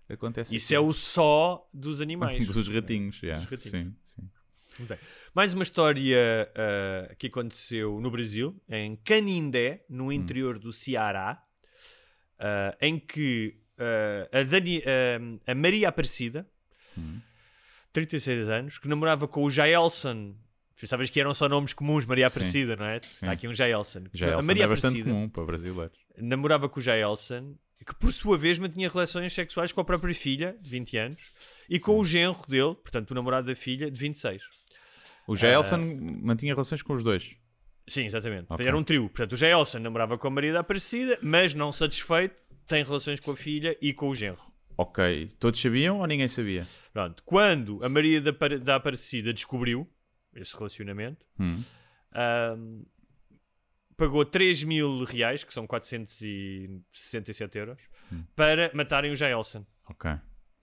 [0.09, 2.47] acontece Isso é o só dos animais.
[2.47, 3.21] dos ratinhos.
[3.23, 3.95] yeah, Dos ratinhos.
[4.05, 4.29] Sim,
[4.77, 4.85] sim.
[4.87, 4.99] Bem.
[5.35, 11.43] Mais uma história ah, que aconteceu no Brasil, em Canindé, no interior do Ceará,
[12.39, 16.47] ah, em que ah, a, Dani- ah, a Maria Aparecida,
[17.93, 20.35] 36 anos, que namorava com o Jaelson.
[20.81, 22.37] Pensavas que eram só nomes comuns, Maria Sim.
[22.37, 23.01] Aparecida, não é?
[23.23, 24.05] Há aqui um Jaelson.
[24.13, 25.99] Já a Elson Maria é bastante Aparecida comum para brasileiros.
[26.19, 27.55] namorava com o Jaelson,
[27.87, 31.23] que por sua vez mantinha relações sexuais com a própria filha, de 20 anos,
[31.71, 34.43] e com o genro dele, portanto, o namorado da filha, de 26.
[35.27, 35.79] O Jaelson
[36.23, 37.35] mantinha relações com os dois.
[37.87, 38.47] Sim, exatamente.
[38.49, 38.67] Ok.
[38.67, 39.09] Era um trio.
[39.09, 42.35] Portanto, o Jaelson namorava com a Maria da Aparecida, mas não satisfeito,
[42.67, 44.41] tem relações com a filha e com o genro.
[44.77, 45.29] Ok.
[45.39, 46.67] Todos sabiam ou ninguém sabia?
[46.93, 47.23] Pronto.
[47.25, 48.33] Quando a Maria da,
[48.63, 49.87] da Aparecida descobriu
[50.35, 51.63] esse relacionamento, Hum.
[52.13, 52.83] ahm,
[53.97, 57.79] pagou 3 mil reais, que são 467 euros,
[58.13, 58.25] Hum.
[58.35, 59.65] para matarem o Jaelson.
[59.89, 60.11] Ok.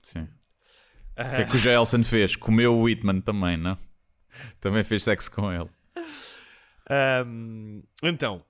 [0.01, 0.28] Sim.
[1.11, 2.36] O que é que o Jaelson fez?
[2.36, 3.78] Comeu o Whitman também, não?
[4.59, 5.69] Também fez sexo com ele.
[6.91, 8.43] Ahm, então,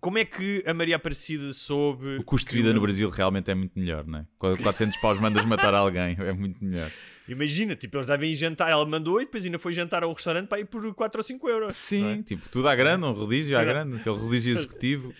[0.00, 2.18] como é que a Maria Aparecida soube.
[2.18, 4.26] O custo de vida no Brasil realmente é muito melhor, não é?
[4.38, 6.90] Com 400 paus mandas matar alguém, é muito melhor.
[7.26, 10.60] Imagina, tipo, eles devem jantar, ela mandou e depois ainda foi jantar ao restaurante para
[10.60, 11.74] ir por 4 ou 5 euros.
[11.74, 12.22] Sim, é?
[12.22, 13.66] tipo, tudo à grande, um rodízio à Sim.
[13.66, 15.14] grande, aquele rodízio executivo.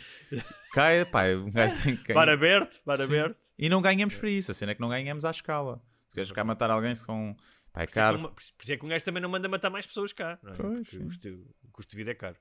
[0.72, 2.12] Cai, pá, um gajo tem que.
[2.12, 3.05] Bar aberto, bar Sim.
[3.05, 3.36] aberto.
[3.59, 5.80] E não ganhamos para isso, a cena é que não ganhamos à escala.
[6.09, 7.34] Se queres cá matar alguém, são.
[7.72, 8.18] Pá, é é que caro.
[8.18, 10.57] Por isso é que um gajo também não manda matar mais pessoas cá, não é?
[10.57, 11.38] Pois, Porque
[11.75, 12.37] custo, de vida é caro.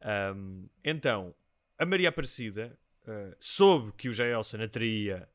[0.00, 1.34] Ahm, então,
[1.78, 5.28] a Maria Aparecida ah, soube que o Jaelson a traía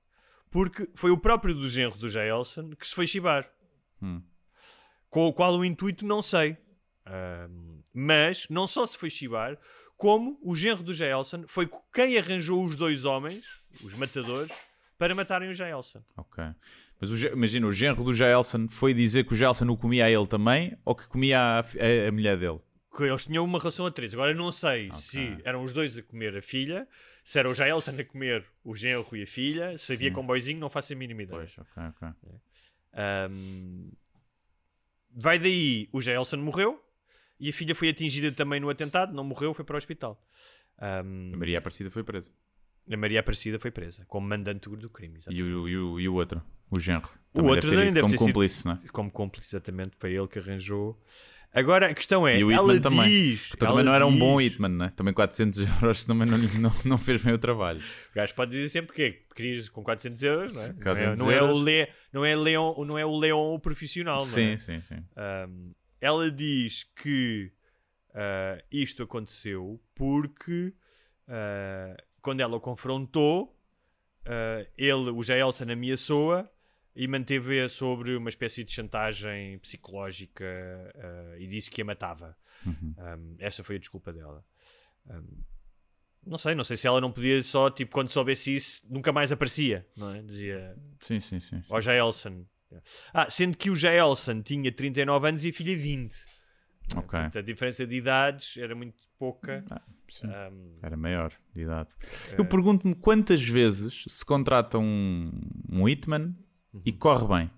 [0.52, 3.50] porque foi o próprio do genro do Jaelson que se foi chibar.
[4.02, 4.22] Hum.
[5.10, 6.58] Com o qual o intuito não sei.
[7.06, 9.58] Ahm, mas não só se foi chibar,
[9.96, 13.46] como o genro do Jaelson foi quem arranjou os dois homens,
[13.84, 14.52] os matadores,
[14.98, 16.04] para matarem o Jaelson.
[16.16, 16.44] Ok.
[17.00, 20.10] Mas o imagina, o genro do Jaelson foi dizer que o Jaelson o comia a
[20.12, 22.60] ele também ou que comia a, a- a mulher dele?
[22.98, 24.14] Que eles tinham uma relação a três.
[24.14, 24.98] Agora não sei Ok.
[25.00, 26.88] se eram os dois a comer a filha,
[27.24, 30.70] se era o Jaelson a comer o genro e a filha, se havia comboizinho, não
[30.70, 31.39] faço a mínima ideia.
[31.39, 32.30] Pois, ok, ok.
[32.93, 33.91] Ahm,
[35.12, 36.84] vai daí, o Jaelson morreu
[37.39, 40.22] e a filha foi atingida também no atentado, não morreu, foi para o hospital.
[40.80, 42.32] Ahm, A Maria Aparecida foi presa.
[42.91, 45.20] a Maria Aparecida foi presa como mandante do crime.
[45.30, 47.10] E o, e, o, e o outro, o genro.
[47.34, 48.88] O outro deve ter ido deve como ter sido- cúmplice, não é?
[48.91, 51.00] Como cúmplice, exatamente, foi ele que arranjou.
[51.54, 53.10] Agora a questão é, E o ela também.
[53.10, 53.52] diz.
[53.54, 54.89] Então, também não era um bom Hitman, não é?
[54.89, 57.80] Também 400 euros também não, não, não fez bem o trabalho.
[57.80, 60.66] O gajo pode dizer sempre que é, querias com 400 euros, não é?
[60.66, 61.58] Sim, Não é, 400 não é o.
[61.58, 64.58] Le, não é Leon, não é o Leon o profissional, não sim, é?
[64.58, 65.04] sim, sim.
[65.50, 67.52] Um, ela diz que
[68.14, 70.74] ah, isto aconteceu porque
[71.28, 73.58] ah, quando ela o confrontou,
[74.26, 76.48] ah, ele, o Jaelson, ameaçou-a
[76.98, 80.43] e manteve-a sobre uma espécie de chantagem psicológica
[80.95, 82.36] ah, e disse que a matava.
[82.66, 82.95] Uhum.
[82.98, 84.43] Um, essa foi a desculpa dela.
[85.06, 85.43] Um,
[86.26, 89.32] não sei, não sei se ela não podia só, tipo, quando soubesse isso, nunca mais
[89.32, 90.24] aparecia, não é?
[90.24, 91.62] Dizia, Sim, sim, sim.
[91.62, 91.68] sim.
[91.70, 92.45] ó Jaelson.
[93.14, 96.14] Ah, sendo que o Jaelson tinha 39 anos e a filha 20.
[96.95, 97.02] Ok.
[97.02, 99.64] Portanto, a diferença de idades era muito pouca.
[99.70, 99.82] Ah.
[100.24, 101.89] Um, Era maior de idade.
[102.32, 102.39] É.
[102.39, 105.32] Eu pergunto-me quantas vezes se contrata um,
[105.70, 106.34] um Hitman
[106.86, 107.51] e corre bem.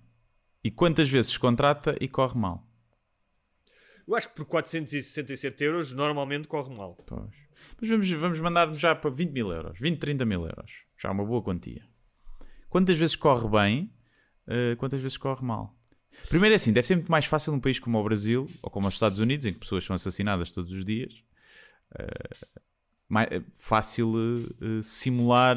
[0.62, 2.66] E quantas vezes contrata e corre mal.
[4.06, 6.96] Eu acho que por 467 euros normalmente corre mal.
[7.06, 7.30] Pois.
[7.80, 10.72] Mas vamos, vamos mandar já para 20 mil euros, 20, 30 mil euros.
[10.98, 11.84] Já é uma boa quantia.
[12.68, 13.92] Quantas vezes corre bem,
[14.46, 15.76] uh, quantas vezes corre mal?
[16.28, 18.88] Primeiro é assim, deve ser muito mais fácil num país como o Brasil ou como
[18.88, 21.14] os Estados Unidos, em que pessoas são assassinadas todos os dias.
[21.92, 22.58] Uh,
[23.08, 25.56] mais, fácil uh, simular.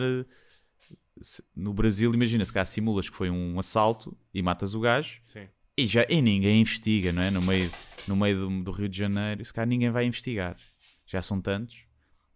[1.55, 5.47] No Brasil, imagina, se cá simulas que foi um assalto e matas o gajo Sim.
[5.77, 7.31] e, já, e ninguém investiga, não é?
[7.31, 7.71] No meio,
[8.07, 10.57] no meio do, do Rio de Janeiro, se cá ninguém vai investigar.
[11.05, 11.85] Já são tantos.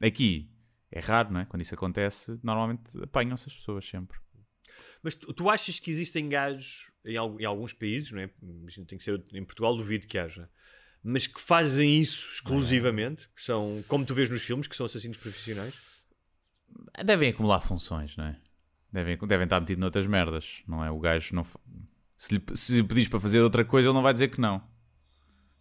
[0.01, 0.49] Aqui
[0.91, 1.45] é raro, não é?
[1.45, 4.17] Quando isso acontece, normalmente apanham-se as pessoas sempre.
[5.01, 8.29] Mas tu, tu, achas que existem gajos em, em, alguns países, não é?
[8.87, 10.49] Tem que ser em Portugal, duvido que haja,
[11.03, 13.27] mas que fazem isso exclusivamente, é.
[13.35, 15.75] que são, como tu vês nos filmes, que são assassinos profissionais?
[17.05, 18.39] Devem acumular funções, não é?
[18.91, 20.89] Devem, devem estar metidos noutras merdas, não é?
[20.89, 21.45] O gajo não.
[22.17, 24.61] Se lhe, se lhe pedis para fazer outra coisa, ele não vai dizer que não.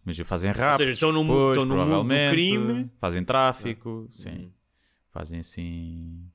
[0.07, 0.71] Mas fazem rápido.
[0.71, 2.89] Ou seja, estão no, depois, estão no mundo do crime.
[2.97, 4.29] Fazem tráfico, sim.
[4.29, 4.51] Uhum.
[5.11, 6.31] Fazem assim.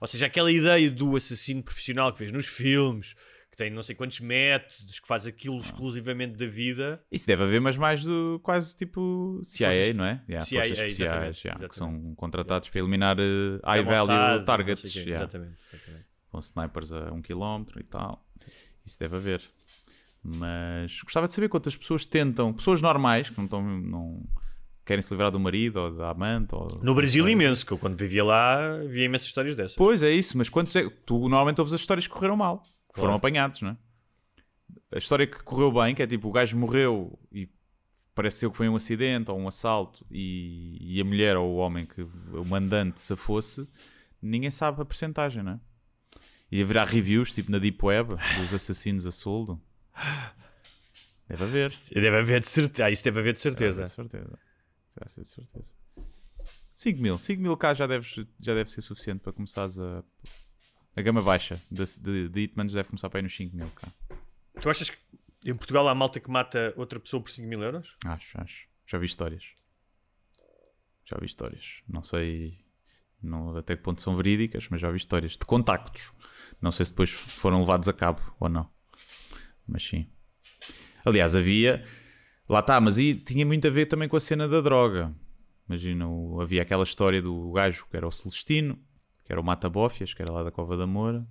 [0.00, 3.14] Ou seja, aquela ideia do assassino profissional que vês nos filmes,
[3.50, 7.02] que tem não sei quantos métodos, que faz aquilo exclusivamente da vida.
[7.10, 10.22] Isso deve haver, mas mais do quase tipo CIA, Forças, não é?
[10.28, 11.68] Yeah, CIA, Forças especiais, exatamente, yeah, exatamente.
[11.68, 14.92] que são contratados para eliminar uh, high value targets.
[14.92, 16.06] Quê, yeah, exatamente, exatamente.
[16.36, 18.22] Com snipers a um quilómetro e tal.
[18.84, 19.42] Isso deve haver.
[20.22, 23.62] Mas gostava de saber quantas pessoas tentam, pessoas normais, que não estão.
[23.62, 24.22] Não,
[24.84, 26.54] querem se livrar do marido ou da amante.
[26.54, 29.76] Ou, no Brasil, imenso, que eu quando vivia lá via imensas histórias dessas.
[29.76, 30.88] Pois é, isso, mas quantos é.
[31.06, 33.00] Tu normalmente ouves as histórias que correram mal, que claro.
[33.00, 33.76] foram apanhados, não é?
[34.92, 37.48] A história que correu bem, que é tipo o gajo morreu e
[38.14, 41.86] pareceu que foi um acidente ou um assalto e, e a mulher ou o homem
[41.86, 43.66] que o mandante se fosse,
[44.20, 45.60] ninguém sabe a porcentagem, não é?
[46.50, 49.60] E haverá reviews tipo na Deep Web dos assassinos a soldo.
[51.28, 51.72] Deve haver.
[51.92, 52.86] Deve haver de certeza.
[52.86, 53.82] Ah, isso deve haver de certeza.
[53.82, 54.38] Deve haver de certeza.
[54.96, 55.74] Deve de certeza.
[56.74, 57.18] 5 mil.
[57.18, 60.04] 5 mil cá já deve, já deve ser suficiente para começares a.
[60.94, 63.92] A gama baixa de, de, de Hitmans deve começar para ir nos 5 mil cá.
[64.62, 64.96] Tu achas que
[65.44, 67.96] em Portugal há malta que mata outra pessoa por 5 mil euros?
[68.06, 68.66] Acho, acho.
[68.86, 69.44] Já vi histórias.
[71.04, 71.82] Já vi histórias.
[71.86, 72.64] Não sei
[73.22, 76.12] não, até que ponto são verídicas, mas já vi histórias de contactos.
[76.60, 78.68] Não sei se depois foram levados a cabo ou não.
[79.66, 80.06] Mas sim.
[81.04, 81.84] Aliás, havia.
[82.48, 85.14] Lá está, mas aí tinha muito a ver também com a cena da droga.
[85.68, 86.06] Imagina,
[86.40, 88.78] havia aquela história do gajo que era o Celestino,
[89.24, 91.26] que era o Mata-Bófias, que era lá da Cova da Moura,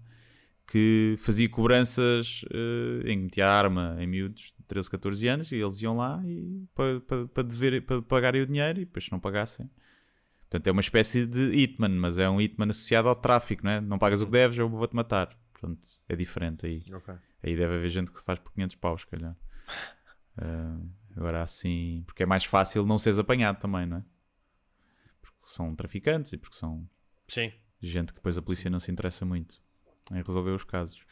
[0.68, 5.82] que fazia cobranças uh, em metia arma em miúdos de 13, 14 anos e eles
[5.82, 9.70] iam lá e, para, para, dever, para pagarem o dinheiro e depois se não pagassem.
[10.50, 13.82] Portanto, é uma espécie de hitman, mas é um hitman associado ao tráfico, não é?
[13.82, 15.36] Não pagas o que deves, eu vou-te matar.
[15.52, 16.84] Portanto, é diferente aí.
[16.88, 17.16] Okay.
[17.44, 19.36] Aí deve haver gente que se faz por 500 paus, se calhar.
[20.38, 24.04] Uh, agora assim, porque é mais fácil não seres apanhado também, não é?
[25.22, 26.88] Porque são traficantes e porque são
[27.28, 27.52] Sim.
[27.82, 29.62] gente que depois a polícia não se interessa muito
[30.12, 31.06] em resolver os casos.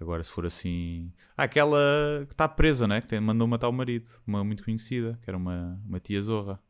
[0.00, 1.12] Agora, se for assim.
[1.36, 3.00] Ah, aquela que está presa, né?
[3.00, 6.60] Que mandou matar o marido, uma muito conhecida, que era uma, uma tia Zorra.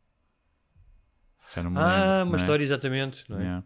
[1.54, 2.64] Já não me lembro, ah, uma história, é?
[2.64, 3.24] exatamente.
[3.28, 3.42] Não é?
[3.42, 3.64] Yeah.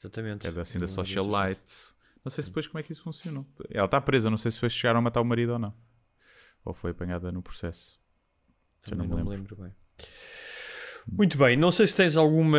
[0.00, 0.46] Exatamente.
[0.46, 1.94] É assim da Socialite.
[2.24, 3.46] Não sei se depois como é que isso funcionou.
[3.70, 5.74] Ela está presa, não sei se foi chegaram a matar o marido ou não.
[6.64, 8.00] Ou foi apanhada no processo.
[8.86, 9.72] Já não, me, não me lembro bem.
[11.06, 12.58] Muito bem, não sei se tens alguma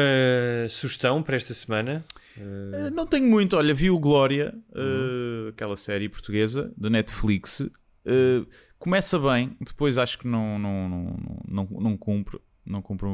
[0.70, 2.06] sugestão para esta semana.
[2.38, 2.92] Uh...
[2.94, 3.58] Não tenho muito.
[3.58, 5.48] Olha, vi o Glória, uhum.
[5.48, 7.60] uh, aquela série portuguesa da Netflix.
[7.62, 8.48] Uh,
[8.78, 11.18] começa bem, depois acho que não, não, não,
[11.48, 12.40] não, não cumpre.
[12.66, 13.08] Não cumpre,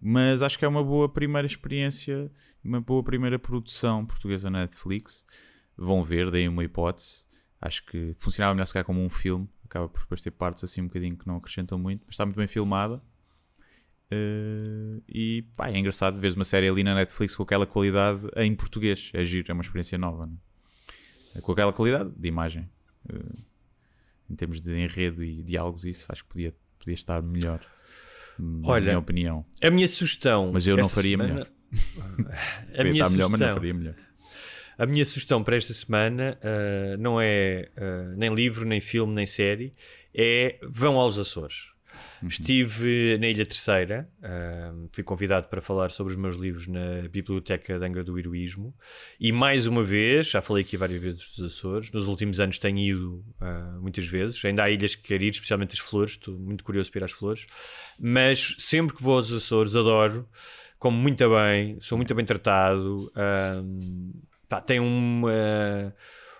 [0.00, 2.30] mas acho que é uma boa primeira experiência,
[2.62, 5.24] uma boa primeira produção portuguesa na Netflix.
[5.76, 7.24] Vão ver, deem uma hipótese.
[7.60, 10.82] Acho que funcionava melhor se calhar como um filme acaba por depois ter partes assim
[10.82, 13.02] um bocadinho que não acrescentam muito, mas está muito bem filmada.
[14.12, 18.54] Uh, e pá, é engraçado ver uma série ali na Netflix com aquela qualidade em
[18.54, 19.10] português.
[19.14, 20.30] É giro, é uma experiência nova.
[21.34, 21.40] É?
[21.40, 22.68] Com aquela qualidade de imagem.
[23.10, 23.42] Uh,
[24.30, 27.66] em termos de enredo e diálogos, isso acho que podia, podia estar melhor.
[28.64, 29.46] Olha, na minha opinião.
[29.62, 30.50] A minha sugestão.
[30.52, 31.32] Mas eu não faria semana...
[31.32, 31.48] melhor.
[32.76, 33.10] a minha sugestão...
[33.10, 33.94] melhor, mas não faria melhor.
[34.78, 39.26] A minha sugestão para esta semana uh, não é uh, nem livro, nem filme, nem
[39.26, 39.74] série,
[40.14, 41.71] é vão aos Açores.
[42.22, 42.28] Uhum.
[42.28, 47.78] Estive na Ilha Terceira, uh, fui convidado para falar sobre os meus livros na Biblioteca
[47.78, 48.74] de Angra do Heroísmo
[49.18, 52.78] e mais uma vez, já falei aqui várias vezes dos Açores, nos últimos anos tenho
[52.78, 53.24] ido
[53.80, 57.00] muitas vezes, ainda há ilhas que quero ir, especialmente as flores, estou muito curioso para
[57.00, 57.46] ir às flores,
[57.98, 60.28] mas sempre que vou aos Açores adoro,
[60.78, 63.10] como muito bem, sou muito bem tratado.
[64.48, 65.94] Pá, tem uma,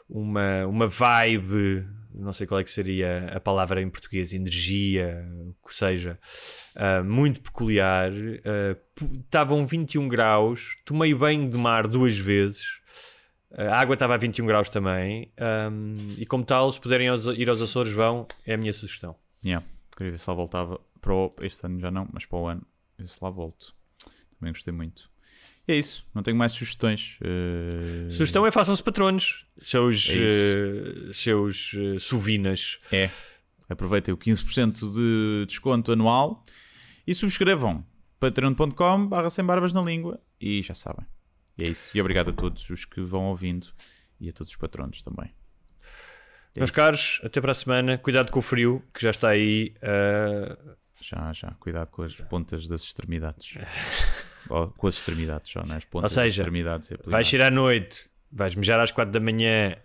[0.09, 5.27] uma, uma vibe não sei qual é que seria a palavra em português, energia,
[5.63, 6.19] o que seja,
[6.77, 8.11] uh, muito peculiar.
[8.13, 12.81] Uh, estavam 21 graus, tomei banho de mar duas vezes.
[13.55, 15.31] A água estava a 21 graus também.
[15.71, 18.27] Um, e como tal, se puderem ir aos Açores, vão.
[18.47, 19.15] É a minha sugestão.
[19.45, 19.67] Yeah.
[19.95, 22.67] Queria ver se lá voltava para o, este ano já não, mas para o ano,
[22.97, 23.75] ver se lá volto.
[24.39, 25.12] Também gostei muito.
[25.67, 27.19] É isso, não tenho mais sugestões.
[27.21, 28.11] Uh...
[28.11, 32.81] Sugestão é façam-se patronos, seus, é uh, seus uh, suvinas.
[32.91, 33.09] É,
[33.69, 36.45] aproveitem o 15% de desconto anual
[37.07, 37.85] e subscrevam
[38.19, 41.07] patreon.com barra sem barbas na língua e já sabem.
[41.57, 41.97] E é isso.
[41.97, 43.69] E obrigado a todos os que vão ouvindo
[44.21, 45.33] e a todos os patronos também.
[46.55, 46.77] É Meus isso.
[46.77, 47.99] caros, até para a semana.
[47.99, 49.73] Cuidado com o frio que já está aí.
[49.79, 50.77] Uh...
[51.01, 51.51] Já, já.
[51.59, 53.55] Cuidado com as pontas das extremidades.
[54.49, 55.79] com as extremidades só, não é?
[55.79, 56.93] As pontas Ou seja, extremidades.
[57.05, 59.77] Vais ir à noite, vais mejar às 4 da manhã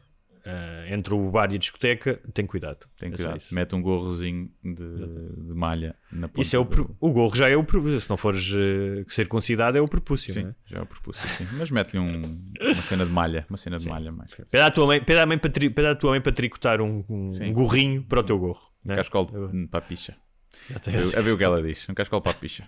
[0.47, 2.87] uh, entre o bar e a discoteca, tem cuidado.
[2.97, 3.37] Tem cuidado.
[3.37, 6.41] É Mete um gorrozinho de, de malha na ponta.
[6.41, 6.95] Isso é o, do...
[6.99, 7.99] o gorro já é o prepúcio.
[7.99, 10.33] Se não fores uh, circuncidado, é o prepúcio.
[10.33, 10.55] Sim, é?
[10.65, 11.47] já é o prepúcio, sim.
[11.53, 13.45] Mas mete-lhe um, uma cena de malha.
[13.49, 13.89] Uma cena de sim.
[13.89, 14.31] malha mais.
[14.33, 16.81] Pede à tua mãe, pede à, mãe para, tri, pede à tua mãe para tricotar
[16.81, 18.61] um, um, um gorrinho para o teu gorro.
[18.85, 18.95] Um né?
[18.95, 19.27] cascol
[19.69, 20.15] para a picha.
[21.15, 21.87] A ver o que ela diz.
[21.89, 22.67] Um cascol para a picha.